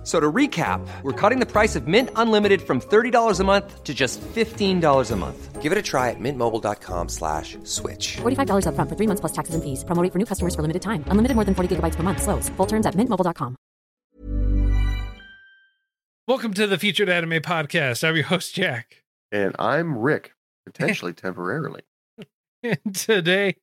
[0.00, 3.84] F- So to recap, we're cutting the price of Mint Unlimited from $30 a month
[3.84, 5.60] to just $15 a month.
[5.60, 8.16] Give it a try at mintmobile.com slash switch.
[8.22, 9.84] $45 upfront for three months plus taxes and fees.
[9.84, 11.04] Promo rate for new customers for limited time.
[11.08, 12.22] Unlimited more than 40 gigabytes per month.
[12.22, 12.48] Slows.
[12.56, 13.56] Full terms at mintmobile.com.
[16.26, 18.06] Welcome to the Featured Anime Podcast.
[18.08, 19.02] I'm your host, Jack.
[19.32, 20.32] And I'm Rick,
[20.64, 21.82] potentially temporarily.
[22.62, 23.56] And today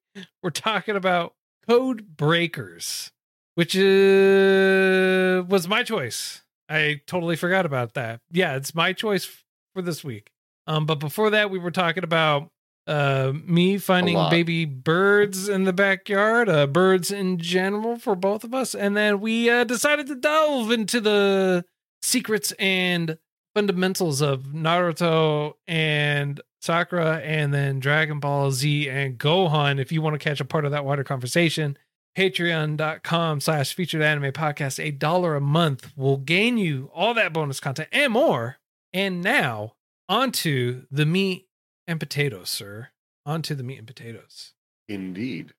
[0.44, 1.34] we're talking about
[1.68, 3.12] Code Breakers,
[3.58, 6.44] which uh, was my choice.
[6.70, 8.20] I totally forgot about that.
[8.32, 9.28] Yeah, it's my choice
[9.74, 10.30] for this week.
[10.68, 12.52] Um, but before that, we were talking about
[12.86, 18.54] uh, me finding baby birds in the backyard, uh, birds in general for both of
[18.54, 18.76] us.
[18.76, 21.66] And then we uh, decided to delve into the
[22.04, 23.18] secrets and
[23.56, 29.80] fundamentals of Naruto and Sakura and then Dragon Ball Z and Gohan.
[29.80, 31.76] If you want to catch a part of that wider conversation,
[32.18, 37.60] patreon.com slash featured anime podcast, a dollar a month will gain you all that bonus
[37.60, 38.58] content and more.
[38.92, 39.74] And now
[40.10, 41.48] onto the meat
[41.86, 42.90] and potatoes, sir.
[43.26, 44.54] Onto the meat and potatoes.
[44.90, 45.54] Indeed.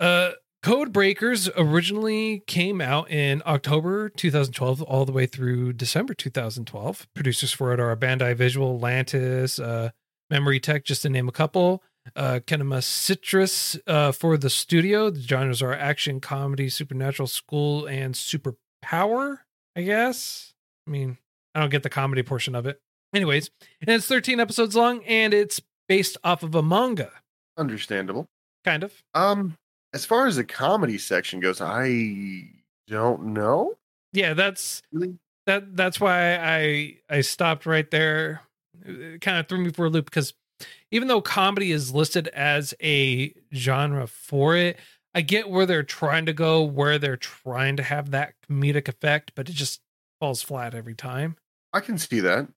[0.00, 7.06] Uh, Code Breakers originally came out in October 2012, all the way through December 2012.
[7.14, 9.90] Producers for it are Bandai Visual, Lantis, uh,
[10.30, 11.82] Memory Tech, just to name a couple.
[12.16, 15.08] Uh, Kinema Citrus uh, for the studio.
[15.10, 19.38] The genres are action, comedy, supernatural, school, and superpower.
[19.76, 20.52] I guess.
[20.86, 21.18] I mean,
[21.54, 22.80] I don't get the comedy portion of it.
[23.14, 23.50] Anyways,
[23.80, 27.10] and it's 13 episodes long, and it's based off of a manga,
[27.58, 28.26] Understandable.
[28.64, 28.92] kind of.
[29.14, 29.56] Um,
[29.94, 32.48] as far as the comedy section goes, I
[32.88, 33.74] don't know.
[34.14, 35.18] Yeah, that's Really?
[35.46, 38.40] that that's why I I stopped right there.
[38.84, 40.32] It kind of threw me for a loop because
[40.90, 44.78] even though comedy is listed as a genre for it,
[45.14, 49.32] I get where they're trying to go, where they're trying to have that comedic effect,
[49.34, 49.80] but it just
[50.20, 51.36] falls flat every time.
[51.72, 52.48] I can see that.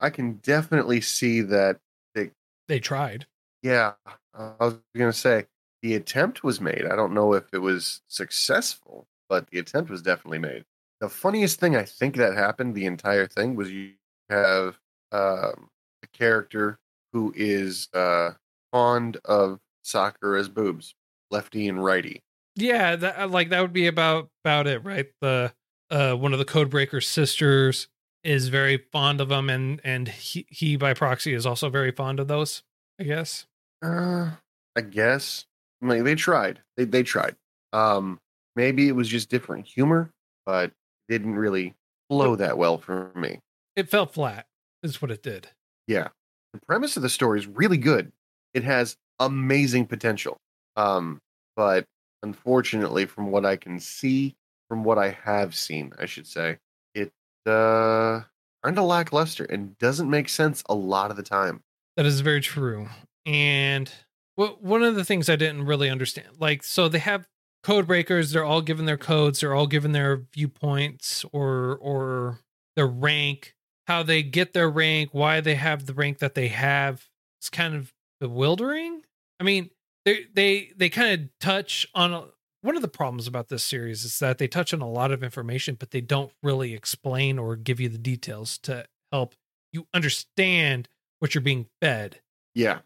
[0.00, 1.78] I can definitely see that.
[2.14, 2.30] They
[2.68, 3.26] they tried.
[3.62, 3.92] Yeah,
[4.34, 5.46] I was going to say
[5.82, 6.84] the attempt was made.
[6.90, 10.64] I don't know if it was successful, but the attempt was definitely made.
[11.00, 13.92] The funniest thing I think that happened the entire thing was you
[14.30, 14.78] have
[15.12, 15.68] um,
[16.16, 16.78] character
[17.12, 18.32] who is uh,
[18.72, 20.94] fond of Sakura's boobs,
[21.30, 22.22] lefty and righty.
[22.56, 25.06] Yeah, that uh, like that would be about about it, right?
[25.20, 25.52] The
[25.90, 27.88] uh one of the Codebreaker sisters
[28.24, 32.18] is very fond of them and and he, he by proxy is also very fond
[32.18, 32.62] of those,
[32.98, 33.46] I guess.
[33.82, 34.30] Uh,
[34.74, 35.46] I guess.
[35.82, 36.60] I mean, they tried.
[36.76, 37.36] They they tried.
[37.72, 38.18] Um,
[38.56, 40.10] maybe it was just different humor,
[40.44, 40.72] but
[41.08, 41.74] didn't really
[42.08, 43.40] flow that well for me.
[43.76, 44.46] It fell flat,
[44.82, 45.48] is what it did.
[45.86, 46.08] Yeah,
[46.52, 48.12] the premise of the story is really good.
[48.54, 50.36] It has amazing potential.
[50.76, 51.20] Um,
[51.56, 51.86] but
[52.22, 54.34] unfortunately, from what I can see,
[54.68, 56.58] from what I have seen, I should say,
[56.94, 57.12] it
[57.46, 58.22] uh
[58.62, 61.62] kind of lackluster and doesn't make sense a lot of the time.
[61.96, 62.88] That is very true.
[63.24, 63.90] And
[64.34, 67.26] one of the things I didn't really understand, like, so they have
[67.62, 68.30] code breakers.
[68.30, 69.40] They're all given their codes.
[69.40, 72.38] They're all given their viewpoints or or
[72.76, 73.55] their rank.
[73.86, 77.06] How they get their rank, why they have the rank that they have.
[77.40, 79.02] It's kind of bewildering.
[79.38, 79.70] I mean,
[80.04, 82.24] they they they kind of touch on a,
[82.62, 85.22] one of the problems about this series is that they touch on a lot of
[85.22, 89.34] information, but they don't really explain or give you the details to help
[89.72, 90.88] you understand
[91.18, 92.20] what you're being fed.
[92.54, 92.78] Yeah.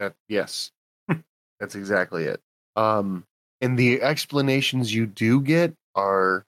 [0.00, 0.72] That yes.
[1.60, 2.40] That's exactly it.
[2.74, 3.24] Um
[3.60, 6.46] and the explanations you do get are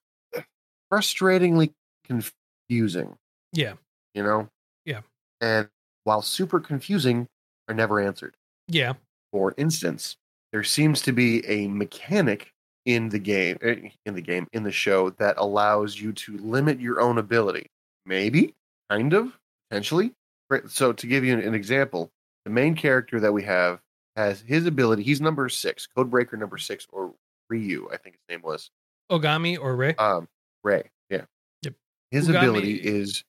[0.92, 1.72] frustratingly
[2.04, 3.16] confusing,
[3.52, 3.74] Yeah.
[4.14, 4.48] You know?
[4.84, 5.00] Yeah.
[5.40, 5.68] And
[6.04, 7.28] while super confusing,
[7.68, 8.36] are never answered.
[8.68, 8.94] Yeah.
[9.32, 10.16] For instance,
[10.52, 12.52] there seems to be a mechanic
[12.86, 16.80] in the game eh, in the game in the show that allows you to limit
[16.80, 17.66] your own ability.
[18.06, 18.54] Maybe,
[18.88, 19.38] kind of,
[19.68, 20.12] potentially.
[20.48, 22.10] Right, So to give you an, an example,
[22.44, 23.80] the main character that we have
[24.16, 25.04] has his ability.
[25.04, 27.14] He's number six, Codebreaker number six, or
[27.48, 28.70] Ryu, I think his name was.
[29.12, 29.94] Ogami or Ray?
[29.94, 30.26] Um,
[30.64, 30.90] Ray.
[31.08, 31.22] Yeah.
[31.62, 31.74] Yep.
[32.10, 32.38] His Ugami.
[32.38, 33.22] ability is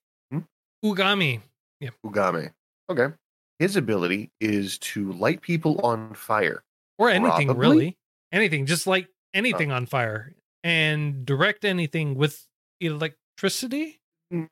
[0.84, 1.42] Ugami.
[2.06, 2.52] Ugame.
[2.90, 3.08] Okay.
[3.60, 6.64] His ability is to light people on fire.
[6.98, 7.68] Or anything Probably.
[7.68, 7.98] really.
[8.32, 8.66] Anything.
[8.66, 10.34] Just like anything on fire.
[10.64, 12.46] And direct anything with
[12.80, 14.00] electricity.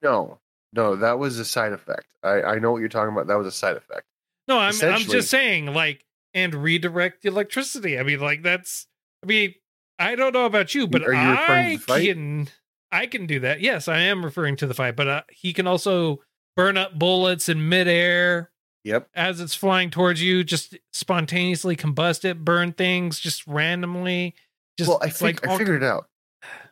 [0.02, 0.40] No,
[0.74, 2.08] no, that was a side effect.
[2.24, 3.28] I, I know what you're talking about.
[3.28, 4.04] That was a side effect.
[4.48, 6.04] No, I'm I'm just saying, like,
[6.34, 8.00] and redirect electricity.
[8.00, 8.88] I mean, like that's
[9.24, 9.56] I mean,
[9.98, 12.50] I don't know about you, but Are you I can
[12.92, 13.62] I can do that.
[13.62, 16.22] Yes, I am referring to the fight, but uh, he can also
[16.56, 18.52] burn up bullets in midair
[18.84, 19.10] Yep.
[19.14, 20.44] as it's flying towards you.
[20.44, 24.34] Just spontaneously combust it, burn things just randomly.
[24.78, 26.08] Just well, I, fig- I all- figured it out.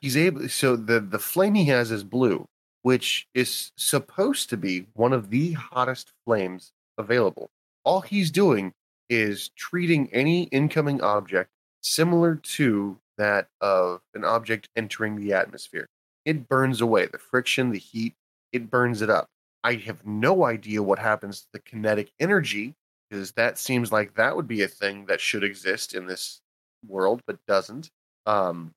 [0.01, 0.47] He's able.
[0.49, 2.45] So the the flame he has is blue,
[2.83, 7.49] which is supposed to be one of the hottest flames available.
[7.83, 8.71] All he's doing
[9.09, 11.49] is treating any incoming object
[11.81, 15.87] similar to that of an object entering the atmosphere.
[16.27, 18.13] It burns away the friction, the heat.
[18.51, 19.27] It burns it up.
[19.63, 22.75] I have no idea what happens to the kinetic energy
[23.09, 26.41] because that seems like that would be a thing that should exist in this
[26.85, 27.89] world, but doesn't.
[28.25, 28.73] Um,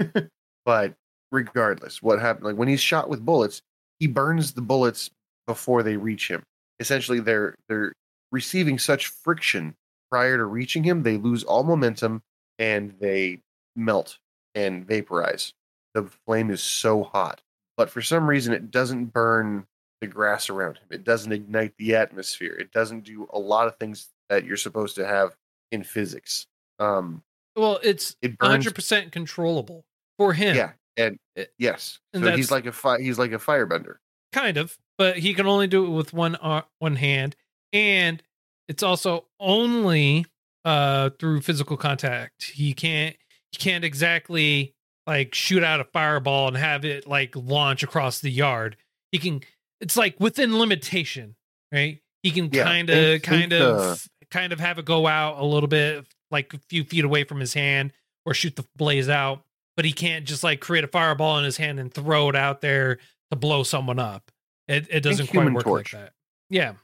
[0.64, 0.94] but
[1.30, 2.46] regardless, what happened?
[2.46, 3.60] Like when he's shot with bullets,
[4.00, 5.10] he burns the bullets
[5.46, 6.42] before they reach him.
[6.80, 7.92] Essentially, they're they're
[8.32, 9.76] receiving such friction
[10.14, 12.22] prior to reaching him, they lose all momentum
[12.60, 13.40] and they
[13.74, 14.18] melt
[14.54, 15.52] and vaporize.
[15.94, 17.40] The flame is so hot,
[17.76, 19.66] but for some reason, it doesn't burn
[20.00, 20.88] the grass around him.
[20.90, 22.54] It doesn't ignite the atmosphere.
[22.54, 25.36] It doesn't do a lot of things that you're supposed to have
[25.70, 26.46] in physics.
[26.78, 27.22] Um,
[27.56, 29.84] Well, it's it burns 100% controllable
[30.18, 30.56] for him.
[30.56, 33.96] Yeah, and It- yes, and so he's like a fi- he's like a firebender.
[34.32, 37.36] kind of but he can only do it with one ar- one hand
[37.72, 38.20] and
[38.66, 40.26] it's also only
[40.64, 43.16] uh through physical contact he can't
[43.52, 44.74] he can't exactly
[45.06, 48.76] like shoot out a fireball and have it like launch across the yard
[49.12, 49.40] he can
[49.80, 51.34] it's like within limitation
[51.72, 53.56] right he can Yeah, kind of kind uh,
[53.92, 57.24] of kind of have it go out a little bit like a few feet away
[57.24, 57.92] from his hand
[58.24, 59.42] or shoot the blaze out
[59.76, 62.60] but he can't just like create a fireball in his hand and throw it out
[62.60, 62.98] there
[63.30, 64.30] to blow someone up.
[64.68, 65.92] It it doesn't quite work Torch.
[65.92, 66.12] like that.
[66.48, 66.74] Yeah,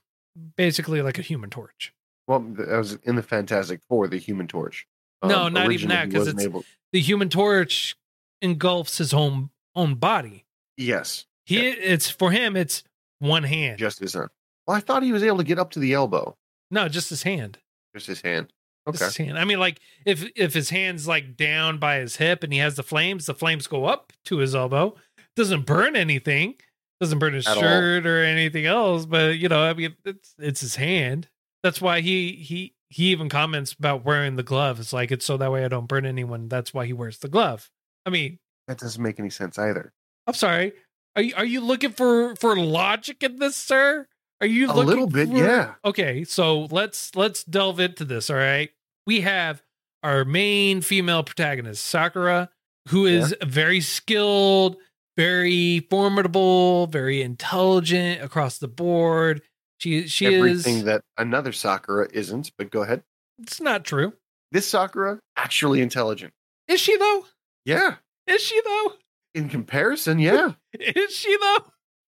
[0.57, 1.93] basically like a human torch.
[2.27, 4.87] Well, that was in the Fantastic Four, the Human Torch.
[5.25, 7.95] No, not even that, because it's- able- The human torch
[8.43, 10.47] engulfs his own own body.
[10.77, 12.57] yes, He it's for him.
[12.57, 12.83] It's
[13.19, 13.79] one hand.
[13.79, 14.29] just his hand.
[14.67, 16.37] Well, I thought he was able to get up to the elbow,
[16.71, 17.59] no, just his hand.
[17.95, 18.53] just his hand.
[18.89, 19.39] Just Okay, his hand.
[19.39, 22.77] I mean, like if if his hand's like down by his hip and he has
[22.77, 24.95] the flames, the flames go up to his elbow.
[25.37, 26.55] Doesn't burn anything.
[27.01, 27.63] Doesn't burn his At all.
[27.63, 29.07] shirt or anything else.
[29.07, 31.29] But you know, I mean, it's it's his hand.
[31.63, 34.81] That's why he he he even comments about wearing the glove.
[34.81, 36.49] It's like it's so that way I don't burn anyone.
[36.49, 37.71] That's why he wears the glove.
[38.07, 39.93] I mean, that doesn't make any sense either.
[40.27, 40.73] I'm sorry.
[41.17, 44.07] Are you are you looking for for logic in this, sir?
[44.41, 45.75] Are you A little bit, for- yeah.
[45.85, 48.31] Okay, so let's let's delve into this.
[48.31, 48.71] All right,
[49.07, 49.63] we have
[50.03, 52.49] our main female protagonist, Sakura,
[52.89, 54.77] who is very skilled,
[55.17, 59.43] very formidable, very intelligent across the board.
[59.79, 60.85] She she Everything is.
[60.85, 62.53] that another Sakura isn't.
[62.57, 63.03] But go ahead.
[63.43, 64.15] it's not true.
[64.53, 66.33] This Sakura actually intelligent.
[66.67, 67.27] Is she though?
[67.71, 67.95] Yeah,
[68.27, 68.93] Is she though?
[69.35, 70.53] in comparison, yeah.
[70.73, 71.65] Is she though?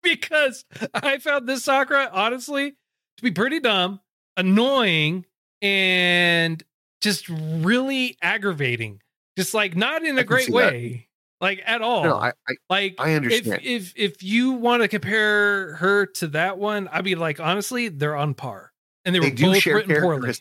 [0.04, 4.00] Because I found this Sakura honestly to be pretty dumb,
[4.38, 5.25] annoying,
[5.62, 6.63] and
[7.01, 9.01] just really aggravating.
[9.38, 10.54] Just like not in a great that.
[10.54, 11.07] way,
[11.42, 12.04] like at all.
[12.04, 13.62] no, I, I like I understand.
[13.63, 17.89] If if if you want to compare her to that one, I'd be like, honestly,
[17.89, 18.71] they're on par,
[19.06, 20.33] and they were they do both written poorly.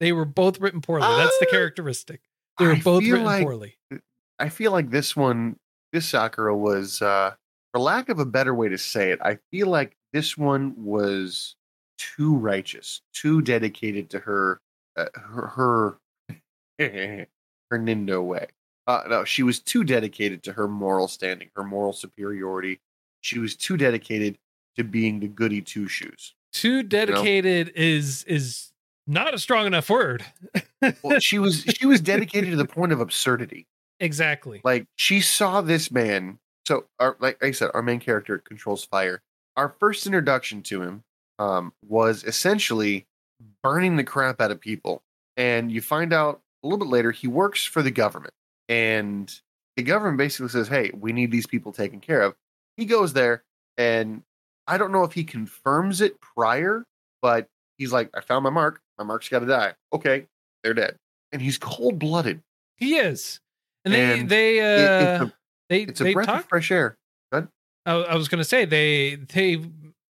[0.00, 1.06] They were both written poorly.
[1.06, 1.50] That's the Ah!
[1.52, 2.20] characteristic.
[2.58, 3.76] They were I both written like- poorly.
[4.38, 5.56] I feel like this one,
[5.92, 7.34] this Sakura was, uh,
[7.72, 11.56] for lack of a better way to say it, I feel like this one was
[11.98, 14.60] too righteous, too dedicated to her,
[14.96, 15.98] uh, her, her,
[17.70, 18.48] her Nindo way.
[18.86, 22.80] Uh, no, she was too dedicated to her moral standing, her moral superiority.
[23.22, 24.38] She was too dedicated
[24.76, 26.34] to being the goody two shoes.
[26.52, 28.72] Too dedicated is is
[29.06, 30.24] not a strong enough word.
[31.02, 33.66] Well, she was she was dedicated to the point of absurdity.
[34.00, 34.60] Exactly.
[34.64, 39.22] like she saw this man so our like i said our main character controls fire.
[39.56, 41.04] Our first introduction to him
[41.38, 43.06] um was essentially
[43.62, 45.02] burning the crap out of people.
[45.36, 48.34] And you find out a little bit later he works for the government.
[48.68, 49.32] And
[49.76, 52.34] the government basically says hey we need these people taken care of.
[52.76, 53.44] He goes there
[53.76, 54.22] and
[54.66, 56.84] i don't know if he confirms it prior
[57.20, 58.80] but he's like i found my mark.
[58.98, 59.74] My mark's got to die.
[59.92, 60.26] Okay
[60.64, 60.96] they're dead.
[61.30, 62.40] And he's cold-blooded.
[62.76, 63.38] He is.
[63.84, 65.34] And they And they It- uh it's a
[65.68, 66.96] they it's a they breath talk of fresh air.
[67.86, 69.62] I, I was gonna say they they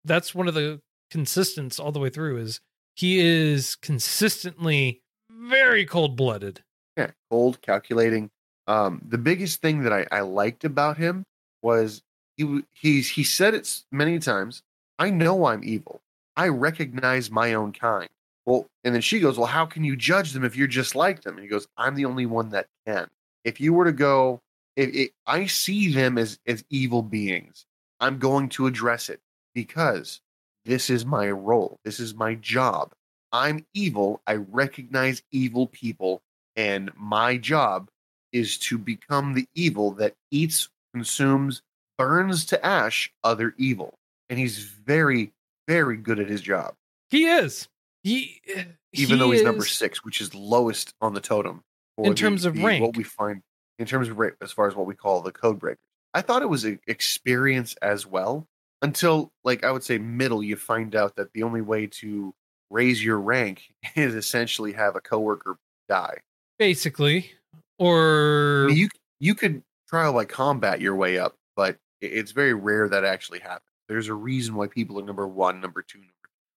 [0.04, 0.80] that's one of the
[1.10, 2.60] consistents all the way through is
[2.94, 6.62] he is consistently very cold blooded.
[6.96, 8.30] Yeah, cold, calculating.
[8.68, 11.24] Um, the biggest thing that I, I liked about him
[11.62, 12.02] was
[12.36, 14.62] he he's he said it many times.
[14.98, 16.00] I know I'm evil.
[16.36, 18.08] I recognize my own kind.
[18.44, 21.22] Well, and then she goes, "Well, how can you judge them if you're just like
[21.22, 23.08] them?" And he goes, "I'm the only one that can."
[23.46, 24.42] If you were to go,
[24.74, 27.64] if, I see them as as evil beings,
[28.00, 29.20] I'm going to address it
[29.54, 30.20] because
[30.66, 31.78] this is my role.
[31.84, 32.92] This is my job.
[33.32, 34.20] I'm evil.
[34.26, 36.20] I recognize evil people,
[36.56, 37.88] and my job
[38.32, 41.62] is to become the evil that eats, consumes,
[41.96, 43.94] burns to ash other evil.
[44.28, 45.32] And he's very,
[45.68, 46.74] very good at his job,
[47.10, 47.68] He is.
[48.02, 51.62] He eh, even he though he's number six, which is lowest on the totem.
[51.98, 52.82] In the- terms of the- rank.
[52.82, 53.42] what we find
[53.78, 55.78] in terms of rank, as far as what we call the code breakers.
[56.14, 58.46] I thought it was an experience as well
[58.82, 60.42] until, like, I would say middle.
[60.42, 62.34] You find out that the only way to
[62.70, 66.18] raise your rank is essentially have a coworker die.
[66.58, 68.88] basically, I or mean, you
[69.20, 73.62] you could trial by combat your way up, but it's very rare that actually happens.
[73.88, 76.12] There's a reason why people are number one, number two, number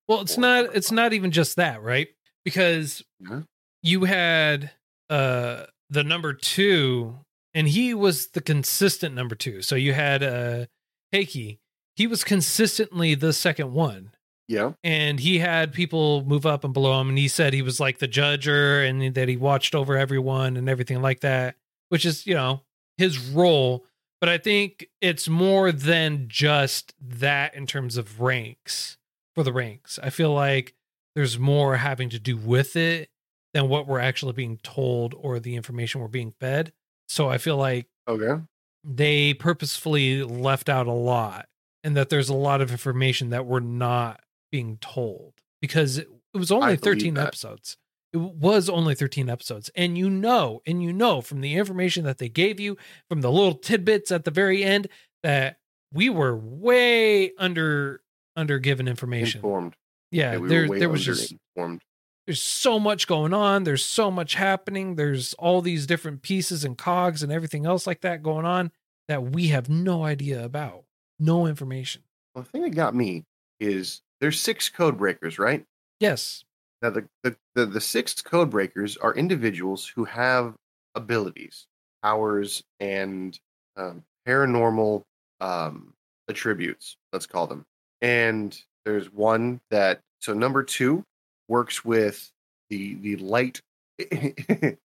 [0.08, 0.74] well, it's or not.
[0.74, 0.96] It's five.
[0.96, 2.08] not even just that, right?
[2.44, 3.44] Because Mhm.
[3.82, 4.72] you had
[5.10, 7.18] uh the number two,
[7.52, 9.60] and he was the consistent number two.
[9.62, 10.66] So you had uh
[11.12, 11.58] Heike.
[11.96, 14.12] He was consistently the second one.
[14.48, 14.72] yeah.
[14.82, 17.98] and he had people move up and below him and he said he was like
[17.98, 21.56] the judger and that he watched over everyone and everything like that
[21.88, 22.62] which is you know
[22.96, 23.84] his role
[24.20, 28.96] but i think it's more than just that in terms of ranks
[29.34, 30.74] for the ranks i feel like
[31.14, 33.08] there's more having to do with it
[33.54, 36.72] than what we're actually being told or the information we're being fed
[37.08, 38.40] so i feel like Okay.
[38.84, 41.46] they purposefully left out a lot
[41.84, 44.20] and that there's a lot of information that we're not
[44.52, 47.26] being told because it, was only I 13 that.
[47.28, 47.76] episodes
[48.12, 52.18] it was only 13 episodes and you know and you know from the information that
[52.18, 52.76] they gave you
[53.08, 54.88] from the little tidbits at the very end
[55.22, 55.58] that
[55.92, 58.00] we were way under
[58.36, 59.74] under given information Informed.
[60.10, 61.80] yeah, we were there there was just underinformed.
[62.26, 63.64] There's so much going on.
[63.64, 64.96] There's so much happening.
[64.96, 68.70] There's all these different pieces and cogs and everything else like that going on
[69.08, 70.84] that we have no idea about.
[71.18, 72.02] No information.
[72.34, 73.24] Well, the thing that got me
[73.58, 75.64] is there's six code breakers, right?
[75.98, 76.44] Yes.
[76.82, 80.54] Now the the, the, the six code breakers are individuals who have
[80.94, 81.66] abilities,
[82.02, 83.38] powers, and
[83.76, 85.02] um, paranormal
[85.40, 85.92] um,
[86.28, 86.96] attributes.
[87.12, 87.66] Let's call them.
[88.00, 91.04] And there's one that so number two
[91.50, 92.32] works with
[92.70, 93.60] the the light.
[93.98, 94.78] it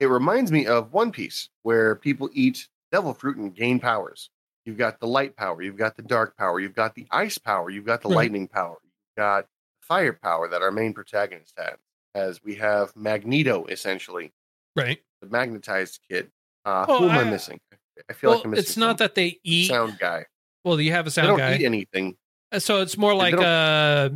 [0.00, 4.30] reminds me of One Piece, where people eat devil fruit and gain powers.
[4.64, 7.68] You've got the light power, you've got the dark power, you've got the ice power,
[7.68, 8.16] you've got the Right.
[8.16, 9.46] lightning power, you've got
[9.80, 11.76] fire power that our main protagonist has.
[12.14, 14.32] As we have Magneto, essentially,
[14.76, 15.02] Right.
[15.20, 16.30] the magnetized kid.
[16.64, 17.58] Uh, Well, who am I, I- missing?
[18.08, 19.68] I feel Well, like I'm missing it's not that they eat.
[19.68, 20.26] sound guy.
[20.64, 21.34] Well, you have a sound guy.
[21.34, 21.62] They don't guy.
[21.62, 22.16] eat anything.
[22.52, 24.10] Uh, so it's more like uh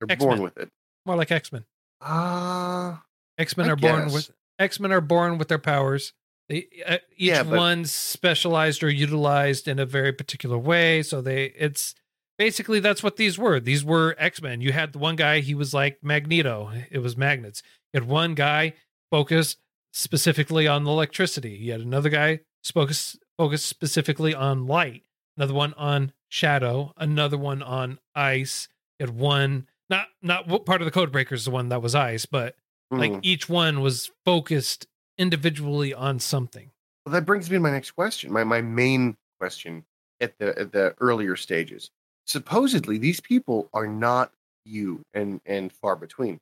[0.00, 0.18] They're X-Men.
[0.18, 0.70] born with it.
[1.06, 1.64] More like X-Men.
[2.00, 3.02] Ah,
[3.38, 4.12] X-Men I are born guess.
[4.14, 6.12] with X-Men are born with their powers.
[6.48, 11.02] They uh, each Yeah, but- one's specialized or utilized in a very particular way.
[11.02, 11.94] So they it's
[12.38, 13.58] basically that's what these were.
[13.60, 14.60] These were X-Men.
[14.60, 16.70] You had the one guy, he was like Magneto.
[16.90, 17.62] It was magnets.
[17.92, 18.74] You had one guy
[19.10, 19.58] focused
[19.92, 21.50] specifically on electricity.
[21.52, 25.02] You had another guy focused focused specifically on light.
[25.36, 26.92] Another one on shadow.
[26.96, 28.68] Another one on ice.
[29.00, 31.82] You had one not not what part of the code breakers is the one that
[31.82, 32.56] was ice, but
[32.90, 33.18] like hmm.
[33.22, 34.86] each one was focused
[35.18, 36.70] individually on something.
[37.04, 38.32] Well, that brings me to my next question.
[38.32, 39.84] My my main question
[40.20, 41.90] at the at the earlier stages.
[42.26, 44.32] Supposedly, these people are not
[44.64, 46.38] you and and far between.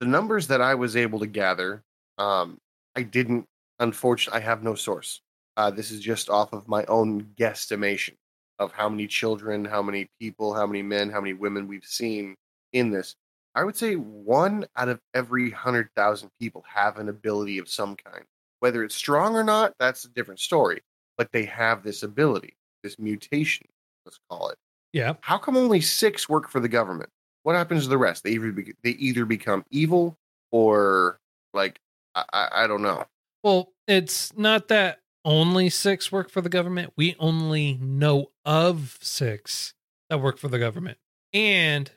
[0.00, 1.82] The numbers that I was able to gather,
[2.18, 2.58] um,
[2.94, 3.46] I didn't.
[3.80, 5.20] Unfortunately, I have no source.
[5.56, 8.14] Uh, this is just off of my own guesstimation
[8.58, 12.36] of how many children, how many people, how many men, how many women we've seen
[12.72, 13.16] in this.
[13.54, 17.96] I would say one out of every hundred thousand people have an ability of some
[17.96, 18.24] kind.
[18.60, 20.82] Whether it's strong or not, that's a different story.
[21.16, 23.66] But they have this ability, this mutation,
[24.04, 24.58] let's call it.
[24.92, 25.14] Yeah.
[25.20, 27.10] How come only six work for the government?
[27.42, 28.24] What happens to the rest?
[28.24, 30.16] They either be, they either become evil
[30.50, 31.18] or
[31.54, 31.78] like
[32.14, 33.04] I, I, I don't know.
[33.42, 36.92] Well, it's not that only six work for the government.
[36.96, 39.74] We only know of six
[40.10, 40.98] that work for the government.
[41.32, 41.90] And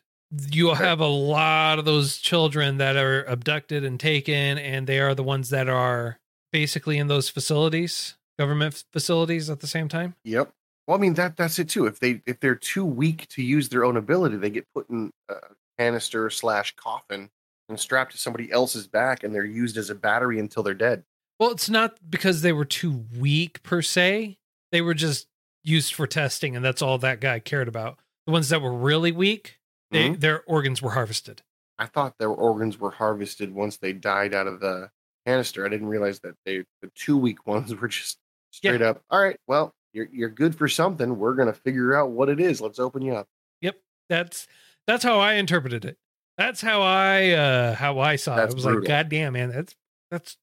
[0.52, 5.16] you'll have a lot of those children that are abducted and taken, and they are
[5.16, 6.20] the ones that are
[6.52, 10.16] basically in those facilities, government facilities at the same time.
[10.24, 10.52] Yep.
[10.88, 11.86] Well, I mean that that's it too.
[11.86, 15.12] If they if they're too weak to use their own ability, they get put in
[15.30, 15.36] a
[15.78, 17.30] canister slash coffin
[17.70, 21.04] and strapped to somebody else's back, and they're used as a battery until they're dead.
[21.40, 24.38] Well, it's not because they were too weak per se.
[24.72, 25.28] They were just
[25.64, 28.00] used for testing, and that's all that guy cared about.
[28.26, 29.60] The ones that were really weak,
[29.92, 30.20] they, Mhm.
[30.20, 31.42] their organs were harvested.
[31.78, 34.92] I thought their organs were harvested once they died out of the
[35.26, 35.66] canister.
[35.66, 38.18] I didn't realize that they the two week ones were just
[38.52, 39.04] straight up.
[39.10, 41.18] All right, well, you're you're good for something.
[41.18, 42.62] We're gonna figure out what it is.
[42.62, 43.28] Let's open you up.
[43.62, 43.78] Yep.
[44.10, 44.48] That's
[44.88, 45.98] that's how I interpreted it.
[46.38, 48.42] That's how I uh how I saw it.
[48.42, 48.84] I was like.
[48.84, 49.76] God damn, man, that's
[50.10, 50.38] that's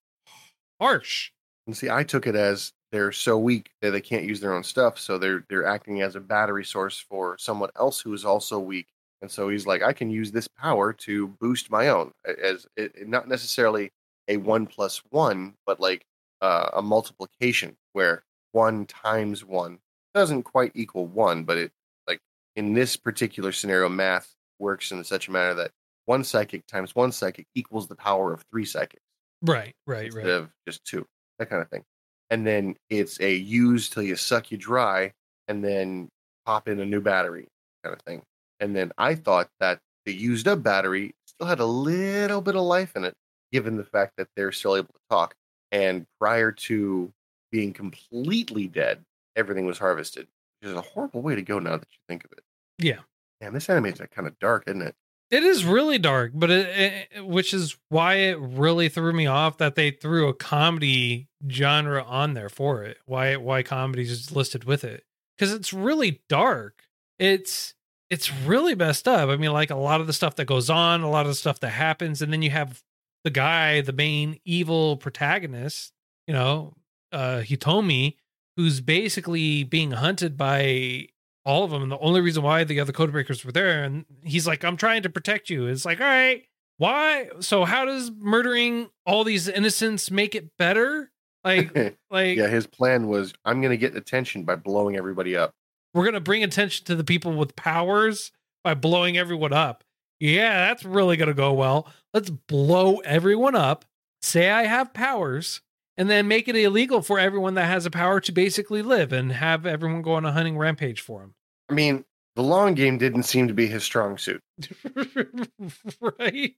[0.80, 1.30] harsh.
[1.66, 4.64] And see, I took it as they're so weak that they can't use their own
[4.64, 8.58] stuff, so they're they're acting as a battery source for someone else who is also
[8.58, 8.86] weak.
[9.20, 13.08] And so he's like, I can use this power to boost my own, as it,
[13.08, 13.90] not necessarily
[14.28, 16.04] a one plus one, but like
[16.40, 18.22] uh, a multiplication where
[18.52, 19.78] one times one
[20.14, 21.72] doesn't quite equal one, but it
[22.06, 22.20] like
[22.54, 25.72] in this particular scenario, math works in such a manner that
[26.04, 29.02] one psychic times one psychic equals the power of three psychics
[29.42, 30.30] Right, right, instead right.
[30.30, 31.06] of just two,
[31.38, 31.84] that kind of thing.
[32.30, 35.12] And then it's a use till you suck you dry,
[35.46, 36.08] and then
[36.44, 37.46] pop in a new battery
[37.84, 38.22] kind of thing.
[38.60, 42.62] And then I thought that the used up battery still had a little bit of
[42.62, 43.14] life in it,
[43.52, 45.34] given the fact that they're still able to talk.
[45.70, 47.12] And prior to
[47.52, 49.04] being completely dead,
[49.36, 50.26] everything was harvested,
[50.60, 52.42] which is a horrible way to go now that you think of it.
[52.78, 53.00] Yeah.
[53.40, 54.94] Damn, this animation's kind of dark, isn't it?
[55.30, 59.58] It is really dark, but it, it which is why it really threw me off
[59.58, 62.96] that they threw a comedy genre on there for it.
[63.04, 65.04] Why why comedy is listed with it?
[65.36, 66.84] Because it's really dark.
[67.18, 67.74] It's
[68.10, 69.28] it's really messed up.
[69.28, 71.34] I mean, like a lot of the stuff that goes on, a lot of the
[71.34, 72.82] stuff that happens, and then you have
[73.24, 75.92] the guy, the main evil protagonist,
[76.26, 76.74] you know,
[77.12, 78.16] uh Hitomi,
[78.56, 81.08] who's basically being hunted by
[81.44, 81.82] all of them.
[81.82, 84.76] And the only reason why the other code breakers were there, and he's like, I'm
[84.76, 85.66] trying to protect you.
[85.66, 86.44] It's like, all right,
[86.76, 87.28] why?
[87.40, 91.10] So how does murdering all these innocents make it better?
[91.44, 91.74] Like,
[92.10, 95.54] like yeah, his plan was I'm going to get attention by blowing everybody up.
[95.94, 98.32] We're gonna bring attention to the people with powers
[98.64, 99.84] by blowing everyone up.
[100.20, 101.86] Yeah, that's really gonna go well.
[102.12, 103.84] Let's blow everyone up,
[104.22, 105.60] say I have powers,
[105.96, 109.32] and then make it illegal for everyone that has a power to basically live and
[109.32, 111.34] have everyone go on a hunting rampage for him.
[111.68, 112.04] I mean,
[112.36, 114.40] the long game didn't seem to be his strong suit.
[116.00, 116.54] right?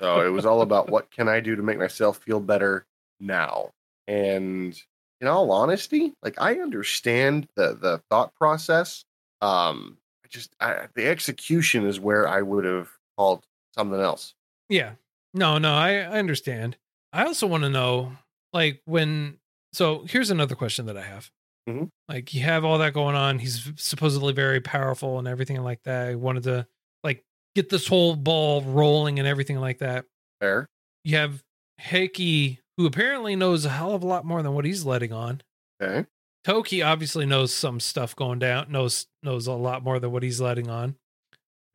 [0.00, 2.84] So it was all about what can I do to make myself feel better
[3.20, 3.70] now.
[4.08, 4.76] And
[5.22, 9.06] in all honesty, like I understand the the thought process.
[9.40, 14.34] Um, I just I, the execution is where I would have called something else.
[14.68, 14.94] Yeah.
[15.34, 16.76] No, no, I, I understand.
[17.12, 18.12] I also want to know,
[18.52, 19.38] like, when.
[19.72, 21.30] So here's another question that I have.
[21.68, 21.88] Mhm.
[22.08, 23.38] Like, you have all that going on.
[23.38, 26.10] He's supposedly very powerful and everything like that.
[26.10, 26.66] He wanted to,
[27.02, 30.04] like, get this whole ball rolling and everything like that.
[30.40, 30.66] Fair.
[31.04, 31.42] You have
[31.80, 35.42] Heike, who apparently knows a hell of a lot more than what he's letting on.
[35.82, 36.06] Okay.
[36.44, 40.40] Toki obviously knows some stuff going down, knows knows a lot more than what he's
[40.40, 40.96] letting on.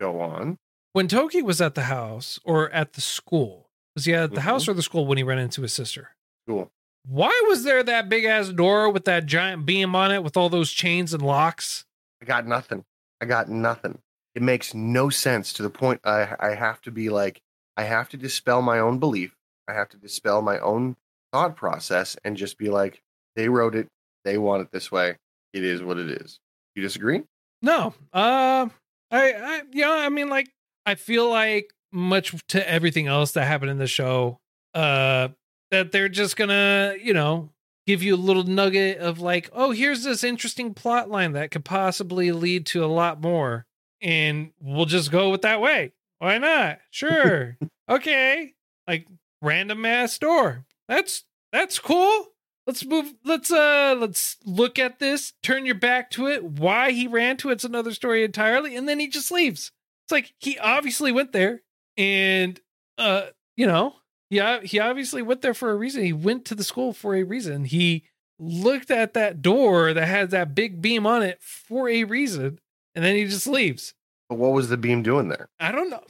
[0.00, 0.58] Go on.
[0.92, 4.42] when Toki was at the house or at the school, was he at the Mhm.
[4.44, 6.16] house or the school when he ran into his sister?
[6.48, 6.72] Cool.
[7.06, 10.48] Why was there that big ass door with that giant beam on it with all
[10.48, 11.84] those chains and locks?
[12.20, 12.84] I got nothing.
[13.20, 14.00] I got nothing.
[14.34, 17.40] It makes no sense to the point I I have to be like
[17.76, 19.34] I have to dispel my own belief.
[19.68, 20.96] I have to dispel my own
[21.32, 23.02] thought process and just be like
[23.36, 23.88] they wrote it.
[24.24, 25.16] They want it this way.
[25.52, 26.40] It is what it is.
[26.74, 27.22] You disagree?
[27.62, 27.94] No.
[28.12, 28.68] Uh
[29.10, 30.48] I I yeah, I mean like
[30.86, 34.38] I feel like much to everything else that happened in the show,
[34.74, 35.28] uh
[35.70, 37.50] that they're just gonna, you know,
[37.86, 41.64] give you a little nugget of like, oh, here's this interesting plot line that could
[41.64, 43.64] possibly lead to a lot more.
[44.00, 45.92] And we'll just go with that way.
[46.18, 46.78] Why not?
[46.90, 47.56] Sure.
[47.88, 48.54] okay.
[48.86, 49.06] Like
[49.42, 50.64] random ass door.
[50.88, 52.28] That's that's cool.
[52.66, 56.44] Let's move let's uh let's look at this, turn your back to it.
[56.44, 59.72] Why he ran to it's another story entirely, and then he just leaves.
[60.04, 61.62] It's like he obviously went there
[61.96, 62.60] and
[62.98, 63.94] uh you know,
[64.30, 66.04] yeah, he obviously went there for a reason.
[66.04, 67.64] He went to the school for a reason.
[67.64, 68.04] He
[68.38, 72.60] looked at that door that had that big beam on it for a reason,
[72.94, 73.94] and then he just leaves.
[74.28, 75.48] But what was the beam doing there?
[75.58, 76.04] I don't know.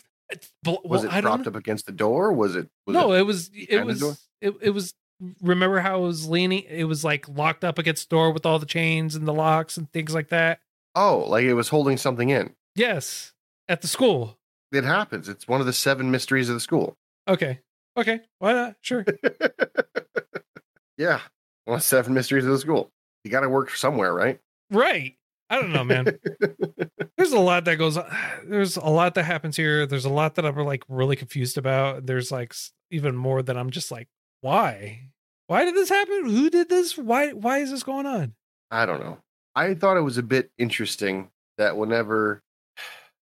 [0.64, 2.32] Well, Was it don't propped up against the door?
[2.32, 2.68] Was it?
[2.86, 4.08] Was no, it, it was it behind the door?
[4.08, 4.94] was it, it was
[5.42, 8.60] remember how it was leaning it was like locked up against the door with all
[8.60, 10.60] the chains and the locks and things like that.
[10.94, 12.54] oh, like it was holding something in.
[12.76, 13.32] Yes.
[13.68, 14.38] At the school.
[14.70, 15.28] It happens.
[15.28, 16.94] It's one of the seven mysteries of the school.
[17.26, 17.58] Okay.
[17.96, 18.20] Okay.
[18.38, 18.76] Why not?
[18.80, 19.04] Sure.
[20.98, 21.20] yeah,
[21.64, 22.90] one of seven mysteries of the school.
[23.24, 24.38] You got to work somewhere, right?
[24.70, 25.16] right.
[25.50, 26.06] I don't know, man.
[27.18, 28.06] There's a lot that goes on.
[28.46, 29.86] There's a lot that happens here.
[29.86, 32.06] There's a lot that I'm like really confused about.
[32.06, 32.54] There's like
[32.92, 34.06] even more that I'm just like,
[34.40, 35.10] why?
[35.48, 36.26] Why did this happen?
[36.26, 36.96] Who did this?
[36.96, 38.34] Why why is this going on?
[38.70, 39.18] I don't know.
[39.56, 42.40] I thought it was a bit interesting that whenever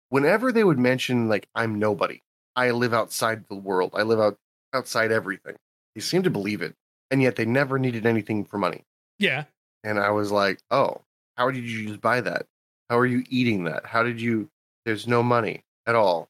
[0.08, 2.22] whenever they would mention like I'm nobody.
[2.56, 3.92] I live outside the world.
[3.94, 4.36] I live out
[4.72, 5.54] outside everything.
[5.94, 6.74] They seemed to believe it,
[7.10, 8.82] and yet they never needed anything for money.
[9.20, 9.44] Yeah.
[9.84, 11.02] And I was like, oh,
[11.36, 12.46] how did you just buy that?
[12.90, 13.86] How are you eating that?
[13.86, 14.48] How did you?
[14.84, 16.28] There's no money at all.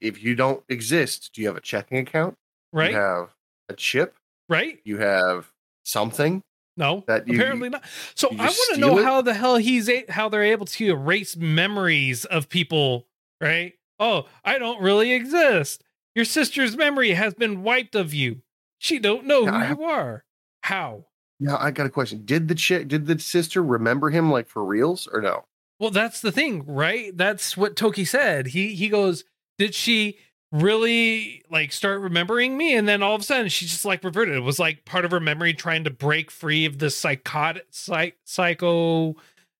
[0.00, 2.34] If you don't exist, do you have a checking account?
[2.72, 2.90] Right.
[2.90, 3.28] You have
[3.68, 4.14] a chip?
[4.48, 4.80] Right.
[4.84, 5.50] You have
[5.84, 6.42] something?
[6.76, 7.82] No, That you- apparently not.
[8.14, 9.04] So I want to know it?
[9.04, 13.08] how the hell he's a- how they're able to erase memories of people,
[13.40, 13.74] right?
[13.98, 15.82] Oh, I don't really exist.
[16.14, 18.42] Your sister's memory has been wiped of you.
[18.78, 20.24] She don't know Yeah, who I- you are.
[20.62, 21.06] How?
[21.40, 22.24] Yeah, I got a question.
[22.24, 22.86] Did the chick?
[22.88, 25.44] Did the sister remember him like for reals or no?
[25.80, 27.16] Well, that's the thing, right?
[27.16, 28.48] That's what Toki said.
[28.48, 29.24] He he goes,
[29.58, 30.18] "Did she
[30.50, 34.36] really like start remembering me?" And then all of a sudden, she just like reverted.
[34.36, 38.16] It was like part of her memory trying to break free of the psychotic, psych,
[38.24, 39.14] psycho,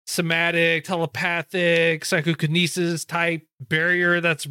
[0.06, 4.48] somatic, telepathic, psychokinesis type barrier that's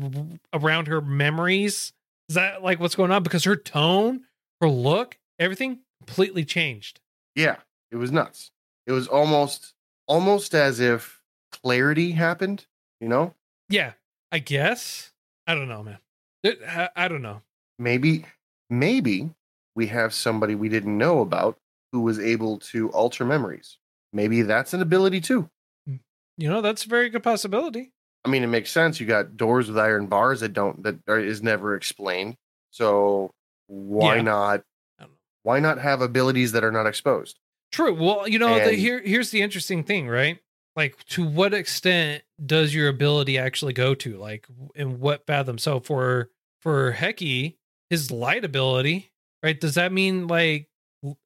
[0.53, 1.91] around her memories.
[2.29, 3.23] Is that like what's going on?
[3.23, 4.21] Because her tone,
[4.61, 6.99] her look, everything completely changed.
[7.35, 7.57] Yeah,
[7.91, 8.51] it was nuts.
[8.85, 9.73] It was almost
[10.07, 11.16] almost as if
[11.51, 12.65] clarity happened.
[12.99, 13.33] You know,
[13.69, 13.93] Yeah,
[14.31, 15.11] I guess.
[15.45, 15.99] I don't know, man.
[16.43, 17.41] It- I, I don't know.
[17.79, 18.25] maybe
[18.69, 19.29] maybe
[19.75, 21.57] we have somebody we didn't know about
[21.91, 23.77] who was able to alter memories.
[24.13, 25.49] Maybe that's an ability too.
[25.87, 25.99] Mm,
[26.37, 27.91] you know, that's a very good possibility.
[28.25, 28.99] I mean, it makes sense.
[28.99, 32.35] You got doors with iron bars that don't that are, is never explained.
[32.71, 33.31] So
[33.67, 34.21] why Yeah.
[34.23, 34.63] not?
[34.99, 35.17] I don't know.
[35.43, 37.37] Why not have abilities that are not exposed?
[37.71, 37.93] True.
[37.93, 40.39] Well, you know, the, here here's the interesting thing, right?
[40.77, 44.17] Like, to what extent does your ability actually go to?
[44.17, 45.57] Like, in what fathom?
[45.57, 46.29] So for
[46.61, 47.55] for Hecky,
[47.89, 49.09] his light ability,
[49.41, 49.59] right?
[49.59, 50.69] Does that mean like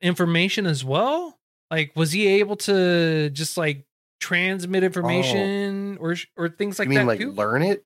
[0.01, 1.37] information as well?
[1.69, 3.85] Like, was he able to just like
[4.21, 4.85] transmit oh.
[4.85, 6.91] information or or things like Oh.
[6.91, 7.31] you mean that like too?
[7.33, 7.83] learn it?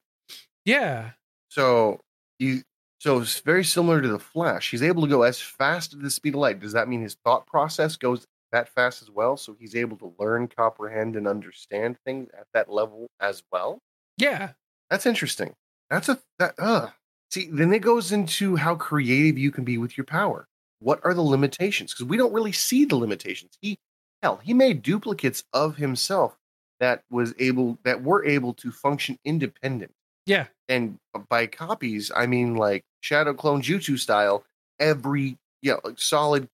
[0.66, 1.12] yeah.
[1.50, 2.00] So
[2.38, 2.62] you
[3.00, 4.70] so it's very similar to the Flash.
[4.72, 6.60] He's able to go as fast as the speed of light.
[6.60, 9.38] Does that mean his thought process goes that fast as well?
[9.38, 13.80] So he's able to learn, comprehend, and understand things at that level as well.
[14.18, 14.52] Yeah.
[14.90, 15.54] That's interesting.
[15.90, 16.90] That's a that uh
[17.32, 20.48] see then it goes into how creative you can be with your power.
[20.80, 21.94] What are the limitations?
[21.94, 23.58] Because we don't really see the limitations.
[23.62, 23.78] He
[24.22, 26.38] hell, he made duplicates of himself
[26.80, 29.92] that was able that were able to function independent
[30.26, 30.48] Yeah.
[30.70, 30.98] and
[31.30, 34.44] by copies, I mean like Shadow Clone Jutsu style.
[34.80, 36.48] Every yeah, like solid